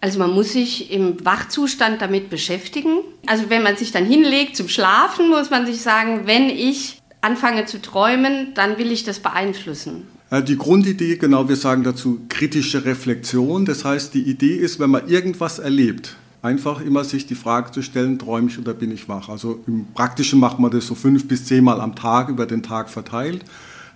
Also 0.00 0.18
man 0.18 0.30
muss 0.30 0.52
sich 0.52 0.90
im 0.90 1.24
Wachzustand 1.24 2.00
damit 2.00 2.30
beschäftigen. 2.30 2.98
Also 3.26 3.50
wenn 3.50 3.62
man 3.62 3.76
sich 3.76 3.92
dann 3.92 4.06
hinlegt 4.06 4.56
zum 4.56 4.68
Schlafen, 4.68 5.28
muss 5.28 5.50
man 5.50 5.66
sich 5.66 5.82
sagen, 5.82 6.22
wenn 6.24 6.48
ich 6.48 7.00
anfange 7.20 7.66
zu 7.66 7.82
träumen, 7.82 8.54
dann 8.54 8.78
will 8.78 8.90
ich 8.90 9.04
das 9.04 9.18
beeinflussen. 9.20 10.06
Äh, 10.30 10.42
Die 10.42 10.56
Grundidee, 10.56 11.16
genau, 11.16 11.48
wir 11.48 11.56
sagen 11.56 11.82
dazu 11.84 12.20
kritische 12.28 12.84
Reflexion. 12.86 13.66
Das 13.66 13.84
heißt, 13.84 14.14
die 14.14 14.22
Idee 14.22 14.56
ist, 14.56 14.80
wenn 14.80 14.90
man 14.90 15.06
irgendwas 15.06 15.58
erlebt, 15.58 16.16
einfach 16.40 16.80
immer 16.80 17.04
sich 17.04 17.26
die 17.26 17.34
Frage 17.34 17.70
zu 17.70 17.82
stellen, 17.82 18.18
träume 18.18 18.48
ich 18.48 18.58
oder 18.58 18.72
bin 18.72 18.90
ich 18.90 19.06
wach? 19.06 19.28
Also 19.28 19.60
im 19.66 19.86
Praktischen 19.92 20.40
macht 20.40 20.58
man 20.58 20.70
das 20.70 20.86
so 20.86 20.94
fünf 20.94 21.28
bis 21.28 21.44
zehnmal 21.44 21.78
am 21.78 21.94
Tag 21.94 22.30
über 22.30 22.46
den 22.46 22.62
Tag 22.62 22.88
verteilt. 22.88 23.44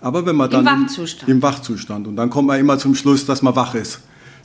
Aber 0.03 0.27
wenn 0.27 0.37
man 0.37 0.51
Im 0.51 0.65
dann 0.67 0.83
Wachzustand. 0.83 1.31
im 1.31 1.41
Wachzustand 1.41 2.07
und 2.07 2.17
dann 2.17 2.29
kommt 2.29 2.49
man 2.49 2.61
immer 2.61 2.77
zum 2.77 2.95
Schluss, 2.95 3.25
dass 3.25 3.41
man 3.41 3.57
wach 3.57 3.75
ist. 3.75 4.01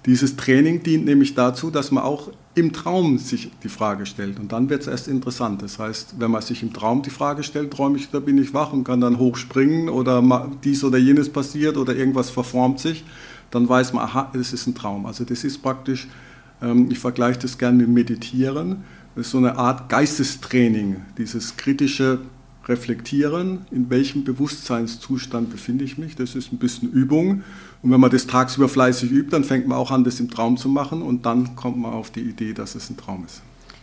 Dieses 0.05 0.35
Training 0.37 0.81
dient 0.81 1.05
nämlich 1.05 1.35
dazu, 1.35 1.71
dass 1.71 1.91
man 1.91 2.03
auch 2.03 2.31
im 2.55 2.73
Traum 2.73 3.17
sich 3.17 3.51
die 3.63 3.69
Frage 3.69 4.05
stellt. 4.05 4.39
Und 4.39 4.51
dann 4.51 4.69
wird 4.69 4.81
es 4.81 4.87
erst 4.87 5.07
interessant. 5.07 5.61
Das 5.61 5.77
heißt, 5.77 6.15
wenn 6.19 6.31
man 6.31 6.41
sich 6.41 6.63
im 6.63 6.73
Traum 6.73 7.01
die 7.01 7.09
Frage 7.09 7.43
stellt, 7.43 7.71
träume 7.71 7.97
ich 7.97 8.09
oder 8.09 8.21
bin 8.21 8.37
ich 8.37 8.53
wach 8.53 8.73
und 8.73 8.83
kann 8.83 9.01
dann 9.01 9.19
hochspringen 9.19 9.89
oder 9.89 10.49
dies 10.63 10.83
oder 10.83 10.97
jenes 10.97 11.29
passiert 11.29 11.77
oder 11.77 11.95
irgendwas 11.95 12.29
verformt 12.29 12.79
sich, 12.79 13.03
dann 13.51 13.67
weiß 13.67 13.93
man, 13.93 14.05
aha, 14.05 14.31
das 14.33 14.53
ist 14.53 14.67
ein 14.67 14.75
Traum. 14.75 15.05
Also 15.05 15.25
das 15.25 15.43
ist 15.43 15.61
praktisch, 15.61 16.07
ähm, 16.61 16.89
ich 16.91 16.99
vergleiche 16.99 17.39
das 17.39 17.57
gerne 17.57 17.77
mit 17.77 17.89
Meditieren, 17.89 18.83
das 19.15 19.27
ist 19.27 19.31
so 19.31 19.37
eine 19.37 19.57
Art 19.57 19.89
Geistestraining, 19.89 20.97
dieses 21.17 21.57
kritische 21.57 22.19
Reflektieren, 22.69 23.65
in 23.71 23.89
welchem 23.89 24.23
Bewusstseinszustand 24.23 25.49
befinde 25.49 25.83
ich 25.83 25.97
mich. 25.97 26.15
Das 26.15 26.35
ist 26.35 26.53
ein 26.53 26.59
bisschen 26.59 26.91
Übung. 26.91 27.43
Und 27.81 27.91
wenn 27.91 27.99
man 27.99 28.11
das 28.11 28.27
tagsüber 28.27 28.69
fleißig 28.69 29.11
übt, 29.11 29.31
dann 29.31 29.43
fängt 29.43 29.67
man 29.67 29.77
auch 29.77 29.91
an, 29.91 30.03
das 30.03 30.19
im 30.19 30.29
Traum 30.29 30.55
zu 30.55 30.69
machen 30.69 31.01
und 31.01 31.25
dann 31.25 31.55
kommt 31.55 31.77
man 31.77 31.91
auf 31.93 32.11
die 32.11 32.21
Idee, 32.21 32.53
dass 32.53 32.75
es 32.75 32.89
ein 32.89 32.97
Traum 32.97 33.25
ist. 33.25 33.41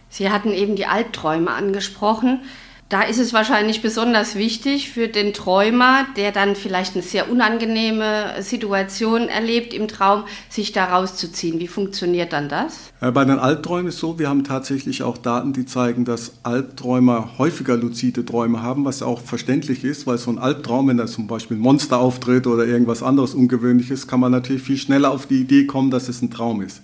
Sie 0.09 0.31
hatten 0.31 0.51
eben 0.51 0.77
die 0.77 0.87
Albträume 0.87 1.51
angesprochen. 1.51 2.41
Da 2.89 3.03
ist 3.03 3.19
es 3.19 3.33
wahrscheinlich 3.33 3.83
besonders 3.83 4.37
wichtig 4.37 4.91
für 4.91 5.09
den 5.09 5.33
Träumer, 5.33 6.07
der 6.17 6.31
dann 6.31 6.55
vielleicht 6.55 6.95
eine 6.95 7.03
sehr 7.03 7.29
unangenehme 7.29 8.41
Situation 8.43 9.23
erlebt 9.29 9.75
im 9.75 9.89
Traum, 9.89 10.23
sich 10.49 10.71
da 10.71 10.85
rauszuziehen. 10.85 11.59
Wie 11.59 11.67
funktioniert 11.67 12.33
dann 12.33 12.49
das? 12.49 12.93
Äh, 13.01 13.11
bei 13.11 13.25
den 13.25 13.41
Albträumen 13.41 13.89
ist 13.89 13.97
es 13.97 14.01
so, 14.01 14.21
wir 14.21 14.29
haben 14.29 14.45
tatsächlich 14.45 15.03
auch 15.03 15.19
Daten, 15.19 15.53
die 15.53 15.67
zeigen, 15.67 16.05
dass 16.05 16.35
Albträumer 16.45 17.31
häufiger 17.39 17.77
luzide 17.77 18.25
Träume 18.25 18.63
haben, 18.63 18.85
was 18.85 19.03
auch 19.03 19.21
verständlich 19.21 19.83
ist, 19.83 20.07
weil 20.07 20.19
so 20.19 20.31
ein 20.31 20.39
Albtraum, 20.39 20.87
wenn 20.87 20.99
da 20.99 21.07
zum 21.07 21.27
Beispiel 21.27 21.57
ein 21.57 21.61
Monster 21.61 21.99
auftritt 21.99 22.47
oder 22.47 22.67
irgendwas 22.67 23.03
anderes 23.03 23.35
Ungewöhnliches, 23.35 24.07
kann 24.07 24.21
man 24.21 24.31
natürlich 24.31 24.63
viel 24.63 24.77
schneller 24.77 25.11
auf 25.11 25.27
die 25.27 25.41
Idee 25.41 25.67
kommen, 25.67 25.91
dass 25.91 26.09
es 26.09 26.23
ein 26.23 26.31
Traum 26.31 26.63
ist. 26.63 26.83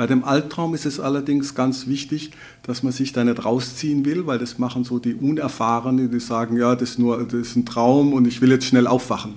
Bei 0.00 0.06
dem 0.06 0.24
Albtraum 0.24 0.72
ist 0.72 0.86
es 0.86 0.98
allerdings 0.98 1.54
ganz 1.54 1.86
wichtig, 1.86 2.30
dass 2.62 2.82
man 2.82 2.90
sich 2.90 3.12
da 3.12 3.22
nicht 3.22 3.44
rausziehen 3.44 4.06
will, 4.06 4.26
weil 4.26 4.38
das 4.38 4.56
machen 4.56 4.82
so 4.82 4.98
die 4.98 5.12
Unerfahrenen, 5.12 6.10
die 6.10 6.20
sagen, 6.20 6.56
ja, 6.56 6.74
das 6.74 6.92
ist 6.92 6.98
nur 6.98 7.22
das 7.22 7.34
ist 7.34 7.56
ein 7.56 7.66
Traum 7.66 8.14
und 8.14 8.26
ich 8.26 8.40
will 8.40 8.50
jetzt 8.50 8.64
schnell 8.64 8.86
aufwachen. 8.86 9.34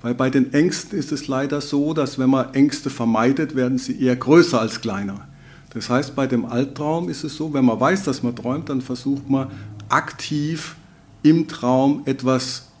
Weil 0.00 0.14
bei 0.14 0.30
den 0.30 0.54
Ängsten 0.54 0.98
ist 0.98 1.12
es 1.12 1.28
leider 1.28 1.60
so, 1.60 1.92
dass 1.92 2.18
wenn 2.18 2.30
man 2.30 2.54
Ängste 2.54 2.88
vermeidet, 2.88 3.54
werden 3.54 3.76
sie 3.76 4.00
eher 4.00 4.16
größer 4.16 4.58
als 4.58 4.80
kleiner. 4.80 5.28
Das 5.74 5.90
heißt, 5.90 6.16
bei 6.16 6.26
dem 6.26 6.46
Albtraum 6.46 7.10
ist 7.10 7.22
es 7.22 7.36
so, 7.36 7.52
wenn 7.52 7.66
man 7.66 7.78
weiß, 7.78 8.04
dass 8.04 8.22
man 8.22 8.34
träumt, 8.34 8.70
dann 8.70 8.80
versucht 8.80 9.28
man 9.28 9.48
aktiv 9.90 10.76
im 11.22 11.48
Traum 11.48 12.00
etwas 12.06 12.71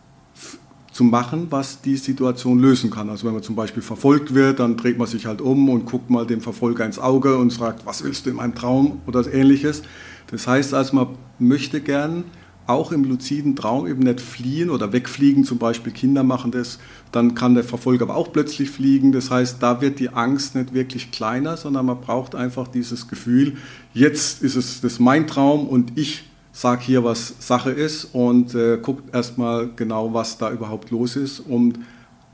zu 1.02 1.08
machen, 1.08 1.48
was 1.50 1.80
die 1.80 1.96
Situation 1.96 2.60
lösen 2.60 2.90
kann. 2.90 3.10
Also 3.10 3.26
wenn 3.26 3.34
man 3.34 3.42
zum 3.42 3.56
Beispiel 3.56 3.82
verfolgt 3.82 4.34
wird, 4.34 4.60
dann 4.60 4.76
dreht 4.76 4.98
man 4.98 5.08
sich 5.08 5.26
halt 5.26 5.40
um 5.40 5.68
und 5.68 5.84
guckt 5.84 6.10
mal 6.10 6.26
dem 6.26 6.40
Verfolger 6.40 6.84
ins 6.84 6.98
Auge 6.98 7.36
und 7.36 7.52
fragt, 7.52 7.84
was 7.84 8.04
willst 8.04 8.26
du 8.26 8.30
in 8.30 8.36
meinem 8.36 8.54
Traum 8.54 9.00
oder 9.06 9.22
ähnliches. 9.32 9.82
Das 10.30 10.46
heißt 10.46 10.74
also, 10.74 10.94
man 10.94 11.08
möchte 11.40 11.80
gern 11.80 12.24
auch 12.68 12.92
im 12.92 13.02
luziden 13.02 13.56
Traum 13.56 13.88
eben 13.88 14.04
nicht 14.04 14.20
fliehen 14.20 14.70
oder 14.70 14.92
wegfliegen, 14.92 15.42
zum 15.42 15.58
Beispiel 15.58 15.92
Kinder 15.92 16.22
machen 16.22 16.52
das, 16.52 16.78
dann 17.10 17.34
kann 17.34 17.54
der 17.54 17.64
Verfolger 17.64 18.04
aber 18.04 18.14
auch 18.14 18.32
plötzlich 18.32 18.70
fliegen. 18.70 19.10
Das 19.10 19.32
heißt, 19.32 19.60
da 19.60 19.80
wird 19.80 19.98
die 19.98 20.10
Angst 20.10 20.54
nicht 20.54 20.72
wirklich 20.72 21.10
kleiner, 21.10 21.56
sondern 21.56 21.86
man 21.86 22.00
braucht 22.00 22.36
einfach 22.36 22.68
dieses 22.68 23.08
Gefühl, 23.08 23.56
jetzt 23.92 24.42
ist 24.42 24.54
es 24.54 24.80
das 24.80 25.00
mein 25.00 25.26
Traum 25.26 25.66
und 25.66 25.98
ich 25.98 26.22
sag 26.52 26.82
hier, 26.82 27.02
was 27.02 27.34
Sache 27.40 27.70
ist 27.70 28.04
und 28.12 28.54
äh, 28.54 28.76
guckt 28.76 29.14
erstmal 29.14 29.70
genau, 29.74 30.12
was 30.12 30.38
da 30.38 30.50
überhaupt 30.50 30.90
los 30.90 31.16
ist 31.16 31.40
und 31.40 31.78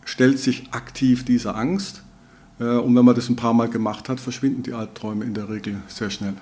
stellt 0.05 0.39
sich 0.39 0.65
aktiv 0.73 1.25
dieser 1.25 1.57
Angst. 1.57 2.03
Äh, 2.59 2.65
und 2.65 2.95
wenn 2.97 3.05
man 3.05 3.15
das 3.15 3.29
ein 3.29 3.37
paar 3.37 3.55
Mal 3.55 3.69
gemacht 3.69 4.09
hat, 4.09 4.19
verschwinden 4.19 4.65
die 4.65 4.75
Albträume 4.75 5.25
in 5.25 5.35
der 5.35 5.49
Regel 5.49 5.77
sehr 5.87 6.11
schnell. 6.11 6.35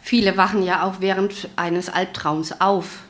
Viele 0.00 0.36
wachen 0.36 0.62
ja 0.62 0.84
auch 0.84 1.00
während 1.00 1.48
eines 1.56 1.88
Albtraums 1.88 2.60
auf, 2.60 3.00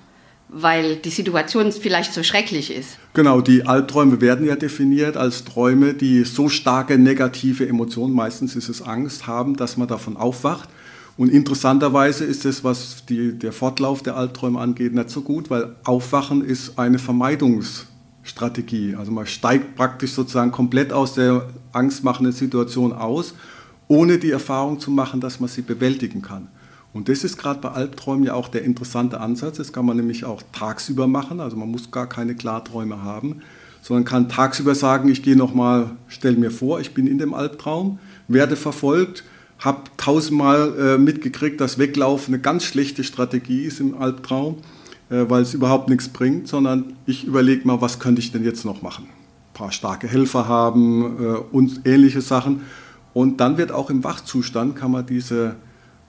weil 0.49 0.97
die 0.97 1.11
Situation 1.11 1.73
vielleicht 1.73 2.15
so 2.15 2.23
schrecklich 2.23 2.73
ist. 2.73 2.97
Genau, 3.13 3.41
die 3.41 3.67
Albträume 3.67 4.21
werden 4.21 4.47
ja 4.47 4.57
definiert 4.57 5.17
als 5.17 5.45
Träume, 5.45 5.95
die 5.95 6.25
so 6.25 6.49
starke 6.49 6.97
negative 6.97 7.69
Emotionen, 7.69 8.15
meistens 8.15 8.57
ist 8.57 8.69
es 8.69 8.81
Angst, 8.81 9.27
haben, 9.27 9.57
dass 9.57 9.77
man 9.77 9.89
davon 9.89 10.17
aufwacht 10.17 10.69
und 11.17 11.31
interessanterweise 11.31 12.25
ist 12.25 12.45
es, 12.45 12.65
was 12.65 13.07
die, 13.07 13.39
der 13.39 13.53
Fortlauf 13.53 14.03
der 14.03 14.17
Albträume 14.17 14.59
angeht, 14.59 14.95
nicht 14.95 15.11
so 15.11 15.21
gut, 15.21 15.49
weil 15.49 15.77
Aufwachen 15.85 16.45
ist 16.45 16.77
eine 16.77 16.99
Vermeidungsstrategie. 16.99 18.97
Also 18.97 19.13
man 19.13 19.27
steigt 19.27 19.77
praktisch 19.77 20.13
sozusagen 20.13 20.51
komplett 20.51 20.93
aus 20.93 21.15
der 21.15 21.49
angstmachenden 21.73 22.33
Situation 22.33 22.93
aus, 22.93 23.35
ohne 23.87 24.19
die 24.19 24.33
Erfahrung 24.33 24.81
zu 24.81 24.91
machen, 24.91 25.21
dass 25.21 25.39
man 25.39 25.49
sie 25.49 25.63
bewältigen 25.63 26.21
kann. 26.21 26.49
Und 26.93 27.09
das 27.09 27.23
ist 27.23 27.37
gerade 27.37 27.61
bei 27.61 27.71
Albträumen 27.71 28.25
ja 28.25 28.35
auch 28.35 28.49
der 28.49 28.65
interessante 28.65 29.21
Ansatz. 29.21 29.59
Das 29.59 29.73
kann 29.73 29.87
man 29.87 29.97
nämlich 29.97 30.25
auch 30.25 30.43
tagsüber 30.53 31.07
machen. 31.07 31.41
Also 31.41 31.57
man 31.57 31.71
muss 31.71 31.91
gar 31.91 32.09
keine 32.09 32.35
Klarträume 32.35 33.03
haben, 33.03 33.43
sondern 33.83 34.05
kann 34.05 34.29
tagsüber 34.29 34.75
sagen, 34.75 35.09
ich 35.09 35.23
gehe 35.23 35.37
nochmal, 35.37 35.91
stell 36.09 36.37
mir 36.37 36.51
vor, 36.51 36.81
ich 36.81 36.95
bin 36.95 37.07
in 37.07 37.19
dem 37.19 37.35
Albtraum, 37.35 37.99
werde 38.27 38.57
verfolgt, 38.57 39.25
habe 39.59 39.83
tausendmal 39.97 40.75
äh, 40.79 40.99
mitgekriegt, 40.99 41.61
dass 41.61 41.79
Weglaufen 41.79 42.35
eine 42.35 42.43
ganz 42.43 42.65
schlechte 42.65 43.05
Strategie 43.05 43.63
ist 43.63 43.81
im 43.81 43.97
Albtraum, 43.97 44.57
äh, 45.11 45.25
weil 45.29 45.43
es 45.43 45.55
überhaupt 45.55 45.89
nichts 45.89 46.09
bringt, 46.09 46.49
sondern 46.49 46.95
ich 47.07 47.25
überlege 47.25 47.67
mal, 47.67 47.81
was 47.81 47.99
könnte 47.99 48.21
ich 48.21 48.33
denn 48.33 48.45
jetzt 48.45 48.65
noch 48.65 48.83
machen? 48.83 49.07
Ein 49.07 49.55
paar 49.55 49.73
starke 49.73 50.09
Helfer 50.09 50.49
haben 50.49 51.17
äh, 51.19 51.37
und 51.53 51.83
ähnliche 51.85 52.21
Sachen. 52.21 52.63
Und 53.15 53.41
dann 53.41 53.57
wird 53.57 53.71
auch 53.71 53.91
im 53.91 54.03
Wachzustand, 54.03 54.77
kann 54.77 54.91
man 54.91 55.07
diese 55.07 55.57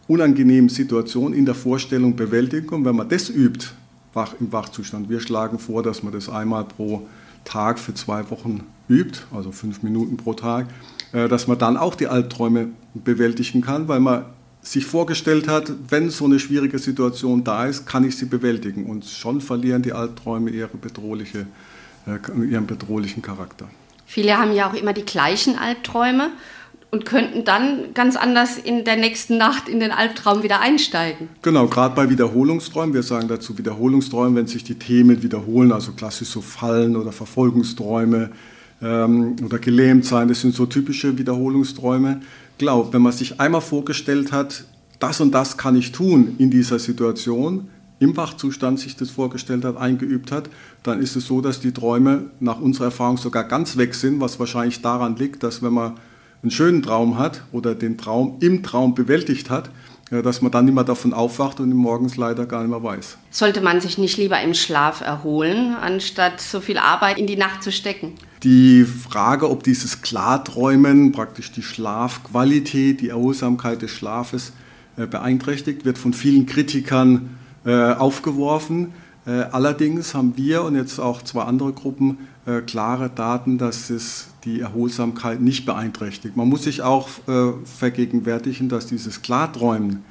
unangenehmen 0.07 0.69
Situationen 0.69 1.37
in 1.37 1.45
der 1.45 1.55
Vorstellung 1.55 2.15
bewältigen. 2.15 2.69
Und 2.69 2.85
wenn 2.85 2.95
man 2.95 3.07
das 3.09 3.29
übt, 3.29 3.67
wach, 4.13 4.33
im 4.39 4.51
Wachzustand, 4.51 5.09
wir 5.09 5.19
schlagen 5.19 5.59
vor, 5.59 5.83
dass 5.83 6.03
man 6.03 6.13
das 6.13 6.29
einmal 6.29 6.63
pro 6.63 7.07
Tag 7.43 7.79
für 7.79 7.93
zwei 7.93 8.29
Wochen 8.31 8.63
übt, 8.89 9.19
also 9.33 9.51
fünf 9.51 9.83
Minuten 9.83 10.17
pro 10.17 10.33
Tag, 10.33 10.67
dass 11.15 11.47
man 11.47 11.57
dann 11.57 11.77
auch 11.77 11.95
die 11.95 12.07
Albträume 12.07 12.69
bewältigen 12.93 13.61
kann, 13.61 13.87
weil 13.87 13.99
man 13.99 14.25
sich 14.61 14.85
vorgestellt 14.85 15.47
hat, 15.47 15.71
wenn 15.89 16.09
so 16.09 16.25
eine 16.25 16.39
schwierige 16.39 16.79
Situation 16.79 17.43
da 17.43 17.65
ist, 17.65 17.85
kann 17.85 18.03
ich 18.03 18.17
sie 18.17 18.25
bewältigen. 18.25 18.85
Und 18.85 19.05
schon 19.05 19.41
verlieren 19.41 19.81
die 19.81 19.93
Albträume 19.93 20.49
ihre 20.49 20.75
bedrohliche, 20.75 21.45
äh, 22.07 22.45
ihren 22.45 22.65
bedrohlichen 22.65 23.21
Charakter. 23.21 23.69
Viele 24.05 24.37
haben 24.37 24.53
ja 24.53 24.69
auch 24.69 24.73
immer 24.73 24.93
die 24.93 25.05
gleichen 25.05 25.57
Albträume 25.57 26.31
und 26.91 27.05
könnten 27.05 27.43
dann 27.43 27.93
ganz 27.93 28.15
anders 28.15 28.57
in 28.57 28.85
der 28.85 28.95
nächsten 28.95 29.37
Nacht 29.37 29.67
in 29.67 29.79
den 29.79 29.91
Albtraum 29.91 30.43
wieder 30.43 30.61
einsteigen. 30.61 31.29
Genau, 31.41 31.67
gerade 31.67 31.95
bei 31.95 32.09
Wiederholungsträumen, 32.09 32.93
wir 32.93 33.03
sagen 33.03 33.27
dazu 33.27 33.57
Wiederholungsträumen, 33.57 34.35
wenn 34.35 34.47
sich 34.47 34.63
die 34.63 34.75
Themen 34.75 35.21
wiederholen, 35.21 35.71
also 35.71 35.91
klassisch 35.91 36.29
so 36.29 36.41
Fallen 36.41 36.95
oder 36.95 37.11
Verfolgungsträume, 37.11 38.31
ähm, 38.81 39.35
oder 39.43 39.59
gelähmt 39.59 40.05
sein. 40.05 40.27
Das 40.27 40.41
sind 40.41 40.53
so 40.53 40.65
typische 40.65 41.17
Wiederholungsträume. 41.17 42.21
Glaub, 42.57 42.93
wenn 42.93 43.01
man 43.01 43.11
sich 43.11 43.39
einmal 43.39 43.61
vorgestellt 43.61 44.31
hat, 44.31 44.65
das 44.99 45.19
und 45.19 45.31
das 45.31 45.57
kann 45.57 45.75
ich 45.75 45.91
tun 45.91 46.35
in 46.37 46.49
dieser 46.49 46.79
Situation, 46.79 47.67
im 47.99 48.15
Wachzustand 48.17 48.79
sich 48.79 48.95
das 48.95 49.09
vorgestellt 49.09 49.63
hat, 49.63 49.77
eingeübt 49.77 50.31
hat, 50.31 50.49
dann 50.83 51.01
ist 51.01 51.15
es 51.15 51.25
so, 51.25 51.41
dass 51.41 51.59
die 51.59 51.71
Träume 51.71 52.25
nach 52.39 52.59
unserer 52.59 52.85
Erfahrung 52.85 53.17
sogar 53.17 53.45
ganz 53.45 53.77
weg 53.77 53.95
sind, 53.95 54.19
was 54.19 54.39
wahrscheinlich 54.39 54.81
daran 54.81 55.15
liegt, 55.15 55.43
dass 55.43 55.61
wenn 55.61 55.73
man 55.73 55.93
einen 56.41 56.51
schönen 56.51 56.81
Traum 56.83 57.17
hat 57.17 57.43
oder 57.51 57.73
den 57.73 57.97
Traum 57.97 58.37
im 58.41 58.63
Traum 58.63 58.93
bewältigt 58.95 59.49
hat, 59.49 59.69
dass 60.11 60.41
man 60.41 60.51
dann 60.51 60.67
immer 60.67 60.83
davon 60.83 61.13
aufwacht 61.13 61.59
und 61.59 61.73
morgens 61.73 62.15
leider 62.15 62.45
gar 62.45 62.61
nicht 62.61 62.69
mehr 62.69 62.83
weiß. 62.83 63.17
Sollte 63.31 63.61
man 63.61 63.81
sich 63.81 63.97
nicht 63.97 64.17
lieber 64.17 64.39
im 64.41 64.53
Schlaf 64.53 65.01
erholen, 65.01 65.75
anstatt 65.75 66.39
so 66.39 66.59
viel 66.59 66.77
Arbeit 66.77 67.17
in 67.17 67.25
die 67.25 67.37
Nacht 67.37 67.63
zu 67.63 67.71
stecken? 67.71 68.13
Die 68.43 68.83
Frage, 68.83 69.49
ob 69.49 69.63
dieses 69.63 70.03
Klarträumen, 70.03 71.11
praktisch 71.11 71.51
die 71.51 71.63
Schlafqualität, 71.63 73.01
die 73.01 73.09
Erholsamkeit 73.09 73.81
des 73.81 73.89
Schlafes 73.89 74.53
äh, 74.97 75.07
beeinträchtigt, 75.07 75.83
wird 75.85 75.97
von 75.97 76.13
vielen 76.13 76.45
Kritikern 76.45 77.37
äh, 77.65 77.93
aufgeworfen. 77.93 78.93
Äh, 79.25 79.31
allerdings 79.51 80.13
haben 80.13 80.37
wir 80.37 80.63
und 80.63 80.75
jetzt 80.75 80.99
auch 80.99 81.23
zwei 81.23 81.43
andere 81.43 81.73
Gruppen 81.73 82.19
klare 82.67 83.09
Daten, 83.09 83.57
dass 83.57 83.89
es 83.89 84.27
die 84.45 84.61
Erholsamkeit 84.61 85.41
nicht 85.41 85.65
beeinträchtigt. 85.65 86.37
Man 86.37 86.47
muss 86.47 86.63
sich 86.63 86.81
auch 86.81 87.09
vergegenwärtigen, 87.65 88.69
dass 88.69 88.85
dieses 88.85 89.21
Klarträumen 89.21 90.03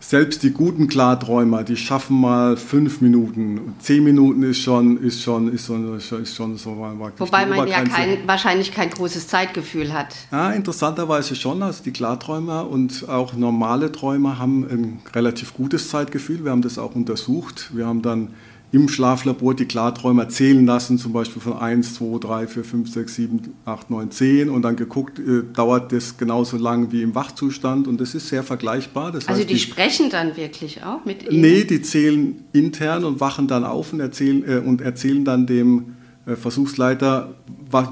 selbst 0.00 0.42
die 0.42 0.50
guten 0.50 0.88
Klarträumer, 0.88 1.64
die 1.64 1.76
schaffen 1.76 2.20
mal 2.20 2.56
fünf 2.56 3.00
Minuten. 3.00 3.74
Zehn 3.78 4.04
Minuten 4.04 4.42
ist 4.42 4.60
schon, 4.60 5.02
ist 5.02 5.22
schon, 5.22 5.52
ist 5.52 5.66
schon, 5.66 6.22
ist 6.22 6.34
schon 6.34 6.56
so. 6.56 6.76
Wobei 6.76 7.46
man 7.46 7.66
ja 7.66 7.82
kein, 7.82 8.18
wahrscheinlich 8.26 8.72
kein 8.72 8.90
großes 8.90 9.26
Zeitgefühl 9.26 9.92
hat. 9.92 10.14
Ja, 10.30 10.50
interessanterweise 10.50 11.34
schon. 11.34 11.62
Also 11.62 11.82
die 11.82 11.92
Klarträumer 11.92 12.68
und 12.68 13.08
auch 13.08 13.34
normale 13.34 13.90
Träumer 13.90 14.38
haben 14.38 14.64
ein 14.64 15.00
relativ 15.14 15.54
gutes 15.54 15.88
Zeitgefühl. 15.88 16.44
Wir 16.44 16.50
haben 16.50 16.62
das 16.62 16.78
auch 16.78 16.94
untersucht. 16.94 17.70
Wir 17.74 17.86
haben 17.86 18.02
dann 18.02 18.34
im 18.72 18.88
Schlaflabor 18.88 19.54
die 19.54 19.66
Klarträumer 19.66 20.28
zählen 20.28 20.66
lassen, 20.66 20.98
zum 20.98 21.12
Beispiel 21.12 21.40
von 21.40 21.58
1, 21.58 21.94
2, 21.94 22.18
3, 22.18 22.46
4, 22.48 22.64
5, 22.64 22.92
6, 22.92 23.14
7, 23.14 23.40
8, 23.64 23.90
9, 23.90 24.10
10 24.10 24.50
und 24.50 24.62
dann 24.62 24.76
geguckt, 24.76 25.18
äh, 25.18 25.42
dauert 25.52 25.92
das 25.92 26.18
genauso 26.18 26.56
lang 26.56 26.90
wie 26.90 27.02
im 27.02 27.14
Wachzustand 27.14 27.86
und 27.86 28.00
das 28.00 28.14
ist 28.14 28.28
sehr 28.28 28.42
vergleichbar. 28.42 29.12
Das 29.12 29.28
also 29.28 29.38
heißt, 29.38 29.48
die, 29.48 29.54
die, 29.54 29.60
sprechen 29.60 30.10
dann 30.10 30.36
wirklich 30.36 30.82
auch 30.82 31.04
mit 31.04 31.22
Ihnen? 31.30 31.40
Nee, 31.40 31.64
die 31.64 31.80
zählen 31.80 32.44
intern 32.52 33.04
und 33.04 33.20
wachen 33.20 33.46
dann 33.46 33.64
auf 33.64 33.92
und 33.92 34.00
erzählen, 34.00 34.44
äh, 34.46 34.58
und 34.58 34.80
erzählen 34.80 35.24
dann 35.24 35.46
dem 35.46 35.96
äh, 36.26 36.34
Versuchsleiter, 36.34 37.34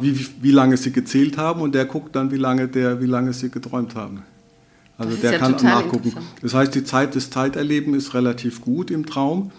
wie, 0.00 0.26
wie 0.40 0.50
lange 0.50 0.76
sie 0.76 0.90
gezählt 0.90 1.38
haben 1.38 1.60
und 1.60 1.74
der 1.74 1.84
guckt 1.84 2.16
dann, 2.16 2.32
wie 2.32 2.36
lange, 2.36 2.66
der, 2.66 3.00
wie 3.00 3.06
lange 3.06 3.32
sie 3.32 3.48
geträumt 3.48 3.94
haben. 3.94 4.22
Also 4.98 5.16
der 5.16 5.32
ja 5.32 5.38
kann 5.38 5.56
nachgucken. 5.62 6.12
Das 6.40 6.54
heißt, 6.54 6.74
die 6.74 6.84
Zeit 6.84 7.14
des 7.14 7.30
Zeiterlebens 7.30 8.06
ist 8.06 8.14
relativ 8.14 8.60
gut 8.60 8.90
im 8.90 9.06
Traum. 9.06 9.50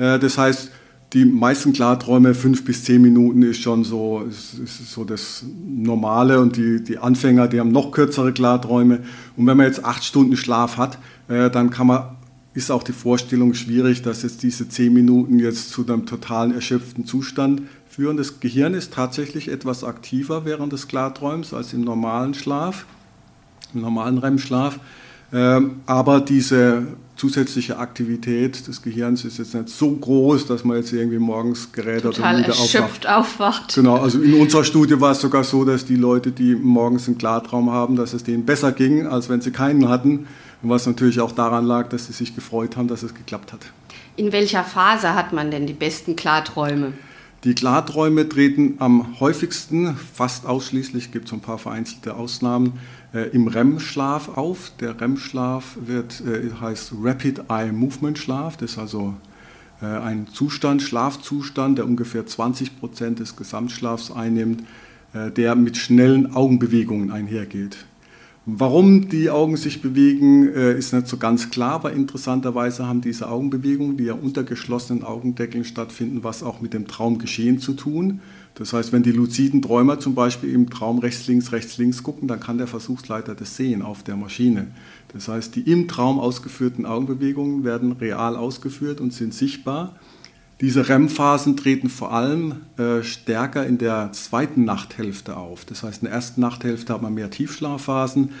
Äh, 0.00 0.18
das 0.18 0.38
heißt, 0.38 0.70
die 1.12 1.24
meisten 1.24 1.72
Klarträume, 1.72 2.34
fünf 2.34 2.64
bis 2.64 2.84
zehn 2.84 3.02
Minuten, 3.02 3.42
ist 3.42 3.60
schon 3.60 3.84
so, 3.84 4.22
ist, 4.28 4.54
ist 4.58 4.92
so 4.92 5.04
das 5.04 5.44
Normale 5.66 6.40
und 6.40 6.56
die, 6.56 6.82
die 6.82 6.98
Anfänger, 6.98 7.48
die 7.48 7.58
haben 7.60 7.72
noch 7.72 7.90
kürzere 7.90 8.32
Klarträume. 8.32 9.00
Und 9.36 9.46
wenn 9.46 9.56
man 9.56 9.66
jetzt 9.66 9.84
acht 9.84 10.04
Stunden 10.04 10.36
Schlaf 10.36 10.76
hat, 10.76 10.98
äh, 11.28 11.50
dann 11.50 11.70
kann 11.70 11.88
man 11.88 12.16
ist 12.52 12.72
auch 12.72 12.82
die 12.82 12.92
Vorstellung 12.92 13.54
schwierig, 13.54 14.02
dass 14.02 14.22
jetzt 14.22 14.42
diese 14.42 14.68
zehn 14.68 14.92
Minuten 14.92 15.38
jetzt 15.38 15.70
zu 15.70 15.86
einem 15.86 16.04
totalen 16.04 16.52
erschöpften 16.52 17.06
Zustand 17.06 17.62
führen. 17.88 18.16
Das 18.16 18.40
Gehirn 18.40 18.74
ist 18.74 18.92
tatsächlich 18.92 19.48
etwas 19.48 19.84
aktiver 19.84 20.44
während 20.44 20.72
des 20.72 20.88
Klarträums 20.88 21.54
als 21.54 21.72
im 21.72 21.82
normalen 21.82 22.34
Schlaf, 22.34 22.86
im 23.72 23.82
normalen 23.82 24.18
REM-Schlaf. 24.18 24.80
Ähm, 25.32 25.80
aber 25.86 26.20
diese 26.20 26.86
zusätzliche 27.20 27.78
Aktivität 27.78 28.66
des 28.66 28.80
Gehirns 28.80 29.24
ist 29.24 29.38
jetzt 29.38 29.54
nicht 29.54 29.68
so 29.68 29.92
groß, 29.92 30.46
dass 30.46 30.64
man 30.64 30.78
jetzt 30.78 30.92
irgendwie 30.92 31.18
morgens 31.18 31.70
gerät 31.70 32.02
Total 32.02 32.38
müde 32.38 32.48
erschöpft 32.48 33.06
aufwacht. 33.06 33.06
aufwacht. 33.06 33.74
Genau, 33.74 33.96
also 33.96 34.20
in 34.22 34.40
unserer 34.40 34.64
Studie 34.64 34.98
war 35.00 35.12
es 35.12 35.20
sogar 35.20 35.44
so, 35.44 35.64
dass 35.64 35.84
die 35.84 35.96
Leute, 35.96 36.32
die 36.32 36.54
morgens 36.54 37.06
einen 37.08 37.18
Klartraum 37.18 37.70
haben, 37.70 37.96
dass 37.96 38.14
es 38.14 38.24
denen 38.24 38.46
besser 38.46 38.72
ging, 38.72 39.06
als 39.06 39.28
wenn 39.28 39.42
sie 39.42 39.50
keinen 39.50 39.88
hatten. 39.88 40.26
Was 40.62 40.86
natürlich 40.86 41.20
auch 41.20 41.32
daran 41.32 41.64
lag, 41.64 41.88
dass 41.88 42.06
sie 42.06 42.12
sich 42.12 42.34
gefreut 42.34 42.76
haben, 42.76 42.88
dass 42.88 43.02
es 43.02 43.14
geklappt 43.14 43.52
hat. 43.52 43.60
In 44.16 44.32
welcher 44.32 44.64
Phase 44.64 45.14
hat 45.14 45.32
man 45.32 45.50
denn 45.50 45.66
die 45.66 45.72
besten 45.72 46.16
Klarträume? 46.16 46.92
Die 47.44 47.54
Klarträume 47.54 48.28
treten 48.28 48.74
am 48.80 49.18
häufigsten, 49.18 49.96
fast 49.96 50.44
ausschließlich, 50.44 51.10
gibt 51.10 51.26
es 51.26 51.32
ein 51.32 51.40
paar 51.40 51.56
vereinzelte 51.56 52.14
Ausnahmen, 52.14 52.74
äh, 53.14 53.30
im 53.30 53.48
REM-Schlaf 53.48 54.36
auf. 54.36 54.72
Der 54.78 55.00
REM-Schlaf 55.00 55.78
wird, 55.86 56.20
äh, 56.20 56.50
heißt 56.60 56.92
Rapid 57.02 57.44
Eye 57.48 57.72
Movement 57.72 58.18
Schlaf. 58.18 58.58
Das 58.58 58.72
ist 58.72 58.78
also 58.78 59.14
äh, 59.80 59.86
ein 59.86 60.26
Zustand, 60.26 60.82
Schlafzustand, 60.82 61.78
der 61.78 61.86
ungefähr 61.86 62.26
20 62.26 62.78
Prozent 62.78 63.20
des 63.20 63.36
Gesamtschlafs 63.36 64.10
einnimmt, 64.10 64.64
äh, 65.14 65.30
der 65.30 65.54
mit 65.54 65.78
schnellen 65.78 66.34
Augenbewegungen 66.34 67.10
einhergeht. 67.10 67.86
Warum 68.46 69.10
die 69.10 69.28
Augen 69.28 69.58
sich 69.58 69.82
bewegen, 69.82 70.48
äh, 70.48 70.76
ist 70.76 70.94
nicht 70.94 71.06
so 71.06 71.18
ganz 71.18 71.50
klar, 71.50 71.72
aber 71.72 71.92
interessanterweise 71.92 72.86
haben 72.86 73.02
diese 73.02 73.28
Augenbewegungen, 73.28 73.98
die 73.98 74.04
ja 74.04 74.14
unter 74.14 74.44
geschlossenen 74.44 75.04
Augendeckeln 75.04 75.64
stattfinden, 75.64 76.24
was 76.24 76.42
auch 76.42 76.62
mit 76.62 76.72
dem 76.72 76.88
Traumgeschehen 76.88 77.58
zu 77.58 77.74
tun. 77.74 78.20
Das 78.54 78.72
heißt, 78.72 78.92
wenn 78.92 79.02
die 79.02 79.12
luziden 79.12 79.60
Träumer 79.60 80.00
zum 80.00 80.14
Beispiel 80.14 80.52
im 80.52 80.70
Traum 80.70 80.98
rechts, 81.00 81.26
links, 81.26 81.52
rechts, 81.52 81.76
links 81.76 82.02
gucken, 82.02 82.28
dann 82.28 82.40
kann 82.40 82.56
der 82.56 82.66
Versuchsleiter 82.66 83.34
das 83.34 83.56
sehen 83.56 83.82
auf 83.82 84.02
der 84.02 84.16
Maschine. 84.16 84.68
Das 85.12 85.28
heißt, 85.28 85.54
die 85.54 85.70
im 85.70 85.86
Traum 85.86 86.18
ausgeführten 86.18 86.86
Augenbewegungen 86.86 87.62
werden 87.62 87.92
real 87.92 88.36
ausgeführt 88.36 89.02
und 89.02 89.12
sind 89.12 89.34
sichtbar. 89.34 89.96
Diese 90.60 90.90
REM-Phasen 90.90 91.56
treten 91.56 91.88
vor 91.88 92.12
allem 92.12 92.56
äh, 92.76 93.02
stärker 93.02 93.64
in 93.64 93.78
der 93.78 94.12
zweiten 94.12 94.66
Nachthälfte 94.66 95.38
auf. 95.38 95.64
Das 95.64 95.82
heißt, 95.82 96.02
in 96.02 96.08
der 96.08 96.14
ersten 96.14 96.42
Nachthälfte 96.42 96.92
hat 96.92 97.00
man 97.00 97.14
mehr 97.14 97.30
Tiefschlafphasen, 97.30 98.32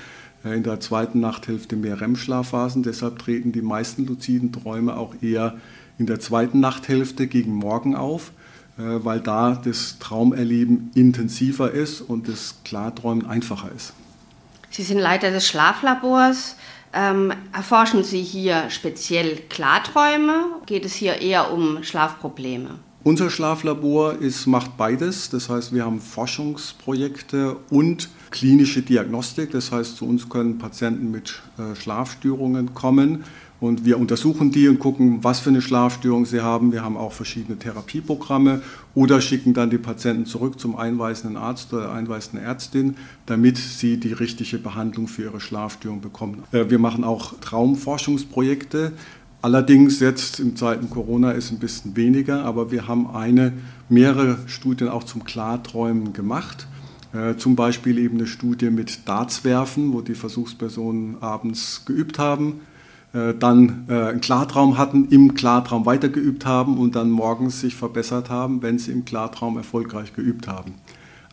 äh, 0.44 0.54
in 0.54 0.62
der 0.62 0.80
zweiten 0.80 1.20
Nachthälfte 1.20 1.76
mehr 1.76 1.98
REM-Schlafphasen. 1.98 2.82
Deshalb 2.82 3.20
treten 3.20 3.52
die 3.52 3.62
meisten 3.62 4.04
luziden 4.06 4.52
Träume 4.52 4.98
auch 4.98 5.14
eher 5.22 5.56
in 5.98 6.04
der 6.04 6.20
zweiten 6.20 6.60
Nachthälfte 6.60 7.26
gegen 7.26 7.54
Morgen 7.54 7.96
auf, 7.96 8.32
äh, 8.76 8.82
weil 8.82 9.20
da 9.20 9.54
das 9.54 9.98
Traumerleben 9.98 10.90
intensiver 10.94 11.70
ist 11.70 12.02
und 12.02 12.28
das 12.28 12.56
Klarträumen 12.66 13.24
einfacher 13.24 13.70
ist. 13.74 13.94
Sie 14.68 14.82
sind 14.82 14.98
Leiter 14.98 15.30
des 15.30 15.48
Schlaflabors. 15.48 16.56
Ähm, 16.92 17.32
erforschen 17.52 18.02
Sie 18.02 18.22
hier 18.22 18.68
speziell 18.70 19.36
Klarträume? 19.48 20.46
Geht 20.66 20.84
es 20.84 20.94
hier 20.94 21.20
eher 21.20 21.52
um 21.52 21.82
Schlafprobleme? 21.82 22.80
Unser 23.02 23.30
Schlaflabor 23.30 24.14
ist, 24.14 24.46
macht 24.46 24.76
beides. 24.76 25.30
Das 25.30 25.48
heißt, 25.48 25.72
wir 25.72 25.86
haben 25.86 26.00
Forschungsprojekte 26.00 27.56
und 27.70 28.10
klinische 28.30 28.82
Diagnostik. 28.82 29.52
Das 29.52 29.72
heißt, 29.72 29.96
zu 29.96 30.06
uns 30.06 30.28
können 30.28 30.58
Patienten 30.58 31.10
mit 31.10 31.40
äh, 31.58 31.74
Schlafstörungen 31.74 32.74
kommen 32.74 33.24
und 33.60 33.84
wir 33.84 33.98
untersuchen 33.98 34.50
die 34.50 34.68
und 34.68 34.78
gucken, 34.78 35.22
was 35.22 35.40
für 35.40 35.50
eine 35.50 35.60
Schlafstörung 35.60 36.24
sie 36.24 36.40
haben. 36.40 36.72
Wir 36.72 36.82
haben 36.82 36.96
auch 36.96 37.12
verschiedene 37.12 37.58
Therapieprogramme 37.58 38.62
oder 38.94 39.20
schicken 39.20 39.52
dann 39.52 39.68
die 39.68 39.78
Patienten 39.78 40.24
zurück 40.24 40.58
zum 40.58 40.76
einweisenden 40.76 41.36
Arzt 41.36 41.72
oder 41.74 41.92
einweisenden 41.92 42.44
Ärztin, 42.44 42.96
damit 43.26 43.58
sie 43.58 43.98
die 43.98 44.12
richtige 44.12 44.58
Behandlung 44.58 45.08
für 45.08 45.24
ihre 45.24 45.40
Schlafstörung 45.40 46.00
bekommen. 46.00 46.42
Äh, 46.52 46.70
wir 46.70 46.78
machen 46.78 47.04
auch 47.04 47.38
Traumforschungsprojekte. 47.40 48.92
Allerdings 49.42 50.00
jetzt 50.00 50.40
in 50.40 50.56
Zeiten 50.56 50.90
Corona 50.90 51.32
ist 51.32 51.50
ein 51.50 51.58
bisschen 51.58 51.96
weniger, 51.96 52.44
aber 52.44 52.70
wir 52.70 52.88
haben 52.88 53.08
eine, 53.08 53.52
mehrere 53.88 54.38
Studien 54.46 54.88
auch 54.88 55.04
zum 55.04 55.24
Klarträumen 55.24 56.12
gemacht. 56.12 56.66
Äh, 57.12 57.36
zum 57.36 57.56
Beispiel 57.56 57.98
eben 57.98 58.16
eine 58.16 58.26
Studie 58.26 58.70
mit 58.70 59.06
Dartswerfen, 59.08 59.92
wo 59.92 60.00
die 60.00 60.14
Versuchspersonen 60.14 61.16
abends 61.20 61.84
geübt 61.84 62.18
haben 62.18 62.60
dann 63.12 63.86
äh, 63.88 63.92
einen 63.92 64.20
Klartraum 64.20 64.78
hatten, 64.78 65.06
im 65.06 65.34
Klartraum 65.34 65.84
weitergeübt 65.84 66.46
haben 66.46 66.78
und 66.78 66.94
dann 66.94 67.10
morgens 67.10 67.60
sich 67.60 67.74
verbessert 67.74 68.30
haben, 68.30 68.62
wenn 68.62 68.78
sie 68.78 68.92
im 68.92 69.04
Klartraum 69.04 69.56
erfolgreich 69.56 70.12
geübt 70.12 70.46
haben. 70.46 70.74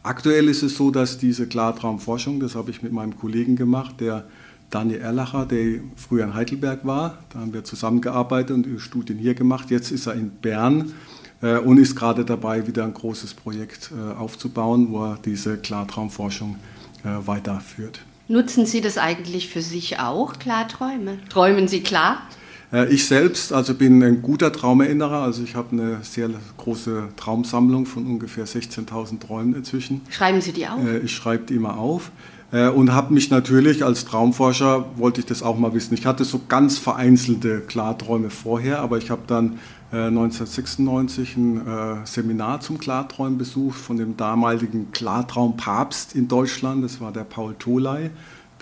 Aktuell 0.02 0.48
ist 0.48 0.64
es 0.64 0.76
so, 0.76 0.90
dass 0.90 1.20
diese 1.20 1.48
Klartraumforschung, 1.48 2.40
das 2.40 2.56
habe 2.56 2.72
ich 2.72 2.82
mit 2.82 2.94
meinem 2.94 3.16
Kollegen 3.16 3.56
gemacht, 3.56 4.00
der 4.00 4.24
Daniel 4.72 5.02
Erlacher, 5.02 5.46
der 5.46 5.80
früher 5.96 6.24
in 6.24 6.34
Heidelberg 6.34 6.84
war, 6.84 7.20
da 7.30 7.40
haben 7.40 7.54
wir 7.54 7.64
zusammengearbeitet 7.64 8.56
und 8.56 8.82
Studien 8.82 9.20
hier 9.20 9.36
gemacht. 9.36 9.70
Jetzt 9.70 9.92
ist 9.92 10.08
er 10.08 10.16
in 10.16 10.32
Bern 10.32 10.94
äh, 11.42 11.60
und 11.60 11.78
ist 11.78 11.96
gerade 11.96 12.26
dabei, 12.26 12.66
wieder 12.66 12.86
ein 12.86 12.94
großes 12.94 13.36
Projekt 13.36 13.92
aufzubauen, 14.18 14.88
wo 14.90 15.06
er 15.06 15.20
diese 15.24 15.58
Klartraumforschung 15.58 16.56
weiterführt. 17.04 18.02
Nutzen 18.30 18.66
Sie 18.66 18.82
das 18.82 18.98
eigentlich 18.98 19.48
für 19.48 19.62
sich 19.62 20.00
auch, 20.00 20.38
Klarträume? 20.38 21.20
Träumen 21.30 21.70
Sie 21.70 21.82
klar? 21.82 22.28
Äh, 22.74 22.94
ich 22.94 23.08
selbst 23.08 23.54
also 23.54 23.74
bin 23.74 24.04
ein 24.04 24.22
guter 24.22 24.52
Traumerinnerer. 24.52 25.22
Also 25.22 25.44
ich 25.44 25.56
habe 25.56 25.72
eine 25.72 26.00
sehr 26.04 26.30
große 26.58 27.10
Traumsammlung 27.16 27.86
von 27.86 28.06
ungefähr 28.06 28.46
16.000 28.46 29.20
Träumen 29.20 29.56
inzwischen. 29.56 30.02
Schreiben 30.10 30.42
Sie 30.42 30.52
die 30.52 30.68
auf? 30.68 30.84
Äh, 30.86 31.00
ich 31.00 31.16
schreibe 31.16 31.46
die 31.46 31.56
immer 31.56 31.78
auf 31.78 32.12
und 32.50 32.94
habe 32.94 33.14
mich 33.14 33.30
natürlich 33.30 33.84
als 33.84 34.06
Traumforscher, 34.06 34.86
wollte 34.96 35.20
ich 35.20 35.26
das 35.26 35.44
auch 35.44 35.58
mal 35.58 35.74
wissen. 35.74 35.94
Ich 35.96 36.06
hatte 36.06 36.24
so 36.24 36.40
ganz 36.48 36.78
vereinzelte 36.78 37.60
Klarträume 37.60 38.30
vorher, 38.30 38.80
aber 38.80 38.98
ich 38.98 39.10
habe 39.10 39.24
dann 39.28 39.60
1996 39.92 41.36
ein 41.36 42.02
Seminar 42.06 42.62
zum 42.62 42.78
Klarträumen 42.78 43.38
besucht 43.38 43.78
von 43.78 43.98
dem 43.98 44.16
damaligen 44.16 44.94
Klartraumpapst 44.94 46.16
in 46.16 46.30
Deutschland. 46.30 46.86
Das 46.86 47.02
war 47.02 47.12
der 47.12 47.26
Paul 47.26 47.54
Toley, 47.60 48.12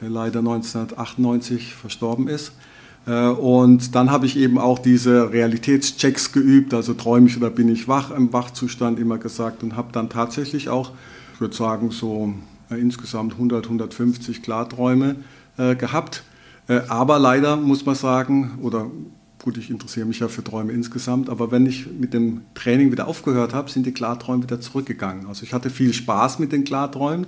der 0.01 0.09
leider 0.09 0.39
1998 0.39 1.75
verstorben 1.75 2.27
ist. 2.27 2.53
Äh, 3.05 3.27
und 3.27 3.95
dann 3.95 4.11
habe 4.11 4.25
ich 4.25 4.37
eben 4.37 4.57
auch 4.57 4.79
diese 4.79 5.31
Realitätschecks 5.31 6.31
geübt, 6.31 6.73
also 6.73 6.93
träume 6.93 7.27
ich 7.27 7.37
oder 7.37 7.49
bin 7.49 7.69
ich 7.69 7.87
wach 7.87 8.11
im 8.11 8.33
Wachzustand 8.33 8.99
immer 8.99 9.17
gesagt 9.17 9.63
und 9.63 9.75
habe 9.75 9.89
dann 9.91 10.09
tatsächlich 10.09 10.69
auch, 10.69 10.91
ich 11.33 11.41
würde 11.41 11.55
sagen, 11.55 11.91
so 11.91 12.33
äh, 12.33 12.54
insgesamt 12.69 13.33
100, 13.33 13.65
150 13.65 14.41
Klarträume 14.41 15.17
äh, 15.57 15.75
gehabt. 15.75 16.23
Äh, 16.67 16.81
aber 16.87 17.19
leider 17.19 17.55
muss 17.55 17.85
man 17.85 17.95
sagen, 17.95 18.59
oder 18.61 18.89
gut, 19.43 19.57
ich 19.57 19.69
interessiere 19.69 20.05
mich 20.05 20.19
ja 20.19 20.27
für 20.27 20.43
Träume 20.43 20.71
insgesamt, 20.71 21.29
aber 21.29 21.51
wenn 21.51 21.65
ich 21.65 21.87
mit 21.91 22.13
dem 22.13 22.41
Training 22.55 22.91
wieder 22.91 23.07
aufgehört 23.07 23.53
habe, 23.53 23.69
sind 23.69 23.85
die 23.85 23.91
Klarträume 23.91 24.43
wieder 24.43 24.59
zurückgegangen. 24.59 25.27
Also 25.27 25.43
ich 25.43 25.53
hatte 25.53 25.69
viel 25.69 25.93
Spaß 25.93 26.39
mit 26.39 26.51
den 26.51 26.63
Klarträumen 26.63 27.27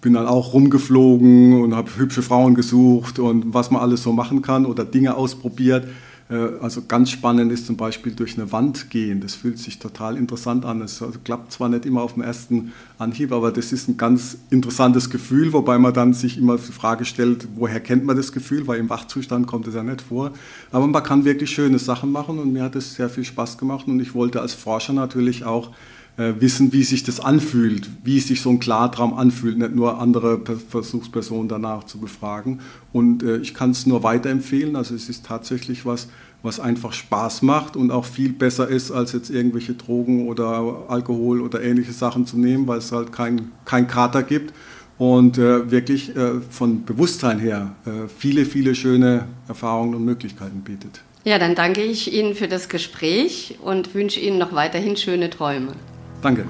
bin 0.00 0.14
dann 0.14 0.26
auch 0.26 0.52
rumgeflogen 0.52 1.60
und 1.60 1.74
habe 1.74 1.90
hübsche 1.96 2.22
Frauen 2.22 2.54
gesucht 2.54 3.18
und 3.18 3.54
was 3.54 3.70
man 3.70 3.82
alles 3.82 4.02
so 4.02 4.12
machen 4.12 4.42
kann 4.42 4.66
oder 4.66 4.84
Dinge 4.84 5.16
ausprobiert. 5.16 5.88
Äh, 6.28 6.34
also 6.60 6.82
ganz 6.86 7.10
spannend 7.10 7.52
ist 7.52 7.66
zum 7.66 7.76
Beispiel 7.76 8.12
durch 8.12 8.36
eine 8.36 8.50
Wand 8.52 8.90
gehen. 8.90 9.20
Das 9.20 9.34
fühlt 9.34 9.58
sich 9.58 9.78
total 9.78 10.16
interessant 10.16 10.64
an. 10.64 10.80
Es 10.82 11.02
klappt 11.24 11.52
zwar 11.52 11.68
nicht 11.68 11.86
immer 11.86 12.02
auf 12.02 12.14
dem 12.14 12.22
ersten 12.22 12.72
Anhieb, 12.98 13.32
aber 13.32 13.52
das 13.52 13.72
ist 13.72 13.88
ein 13.88 13.96
ganz 13.96 14.38
interessantes 14.50 15.10
Gefühl, 15.10 15.52
wobei 15.52 15.78
man 15.78 15.92
dann 15.92 16.12
sich 16.12 16.38
immer 16.38 16.56
die 16.56 16.72
Frage 16.72 17.04
stellt, 17.04 17.48
woher 17.56 17.80
kennt 17.80 18.04
man 18.04 18.16
das 18.16 18.32
Gefühl, 18.32 18.66
weil 18.66 18.78
im 18.78 18.90
Wachzustand 18.90 19.46
kommt 19.46 19.66
es 19.68 19.74
ja 19.74 19.82
nicht 19.82 20.02
vor. 20.02 20.32
Aber 20.72 20.86
man 20.86 21.02
kann 21.02 21.24
wirklich 21.24 21.50
schöne 21.50 21.78
Sachen 21.78 22.10
machen 22.10 22.38
und 22.38 22.52
mir 22.52 22.62
hat 22.62 22.76
es 22.76 22.94
sehr 22.94 23.08
viel 23.08 23.24
Spaß 23.24 23.58
gemacht 23.58 23.86
und 23.86 24.00
ich 24.00 24.14
wollte 24.14 24.40
als 24.40 24.54
Forscher 24.54 24.92
natürlich 24.92 25.44
auch 25.44 25.70
wissen, 26.16 26.72
wie 26.72 26.82
sich 26.82 27.04
das 27.04 27.20
anfühlt, 27.20 27.90
wie 28.02 28.20
sich 28.20 28.40
so 28.40 28.48
ein 28.48 28.58
Klartraum 28.58 29.12
anfühlt, 29.14 29.58
nicht 29.58 29.74
nur 29.74 30.00
andere 30.00 30.40
Versuchspersonen 30.70 31.48
danach 31.48 31.84
zu 31.84 31.98
befragen. 31.98 32.60
Und 32.92 33.22
äh, 33.22 33.36
ich 33.36 33.52
kann 33.52 33.72
es 33.72 33.84
nur 33.84 34.02
weiterempfehlen. 34.02 34.76
Also 34.76 34.94
es 34.94 35.10
ist 35.10 35.26
tatsächlich 35.26 35.84
was, 35.84 36.08
was 36.42 36.60
einfach 36.60 36.92
Spaß 36.92 37.42
macht 37.42 37.76
und 37.76 37.90
auch 37.90 38.04
viel 38.04 38.32
besser 38.32 38.68
ist, 38.68 38.90
als 38.90 39.12
jetzt 39.12 39.30
irgendwelche 39.30 39.74
Drogen 39.74 40.28
oder 40.28 40.84
Alkohol 40.88 41.40
oder 41.40 41.62
ähnliche 41.62 41.92
Sachen 41.92 42.24
zu 42.24 42.38
nehmen, 42.38 42.66
weil 42.66 42.78
es 42.78 42.92
halt 42.92 43.12
kein, 43.12 43.50
kein 43.64 43.86
Kater 43.86 44.22
gibt 44.22 44.54
und 44.98 45.38
äh, 45.38 45.70
wirklich 45.70 46.16
äh, 46.16 46.40
von 46.48 46.84
Bewusstsein 46.84 47.38
her 47.38 47.74
äh, 47.84 48.08
viele, 48.08 48.44
viele 48.44 48.74
schöne 48.74 49.26
Erfahrungen 49.48 49.94
und 49.94 50.04
Möglichkeiten 50.04 50.60
bietet. 50.60 51.02
Ja, 51.24 51.38
dann 51.38 51.56
danke 51.56 51.82
ich 51.82 52.12
Ihnen 52.12 52.34
für 52.34 52.48
das 52.48 52.68
Gespräch 52.68 53.58
und 53.60 53.94
wünsche 53.94 54.20
Ihnen 54.20 54.38
noch 54.38 54.52
weiterhin 54.52 54.96
schöne 54.96 55.28
Träume. 55.28 55.72
Danke. 56.26 56.44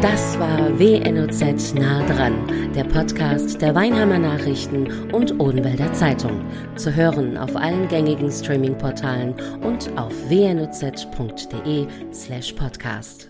Das 0.00 0.38
war 0.38 0.78
WNOZ 0.78 1.74
nah 1.74 2.06
dran, 2.06 2.34
der 2.72 2.84
Podcast 2.84 3.60
der 3.60 3.74
Weinheimer 3.74 4.20
Nachrichten 4.20 5.10
und 5.12 5.40
Odenwälder 5.40 5.92
Zeitung. 5.92 6.44
Zu 6.76 6.94
hören 6.94 7.36
auf 7.36 7.56
allen 7.56 7.88
gängigen 7.88 8.30
Streaming-Portalen 8.30 9.34
und 9.64 9.90
auf 9.98 10.12
wnoz.de 10.28 11.88
slash 12.12 12.52
podcast. 12.52 13.28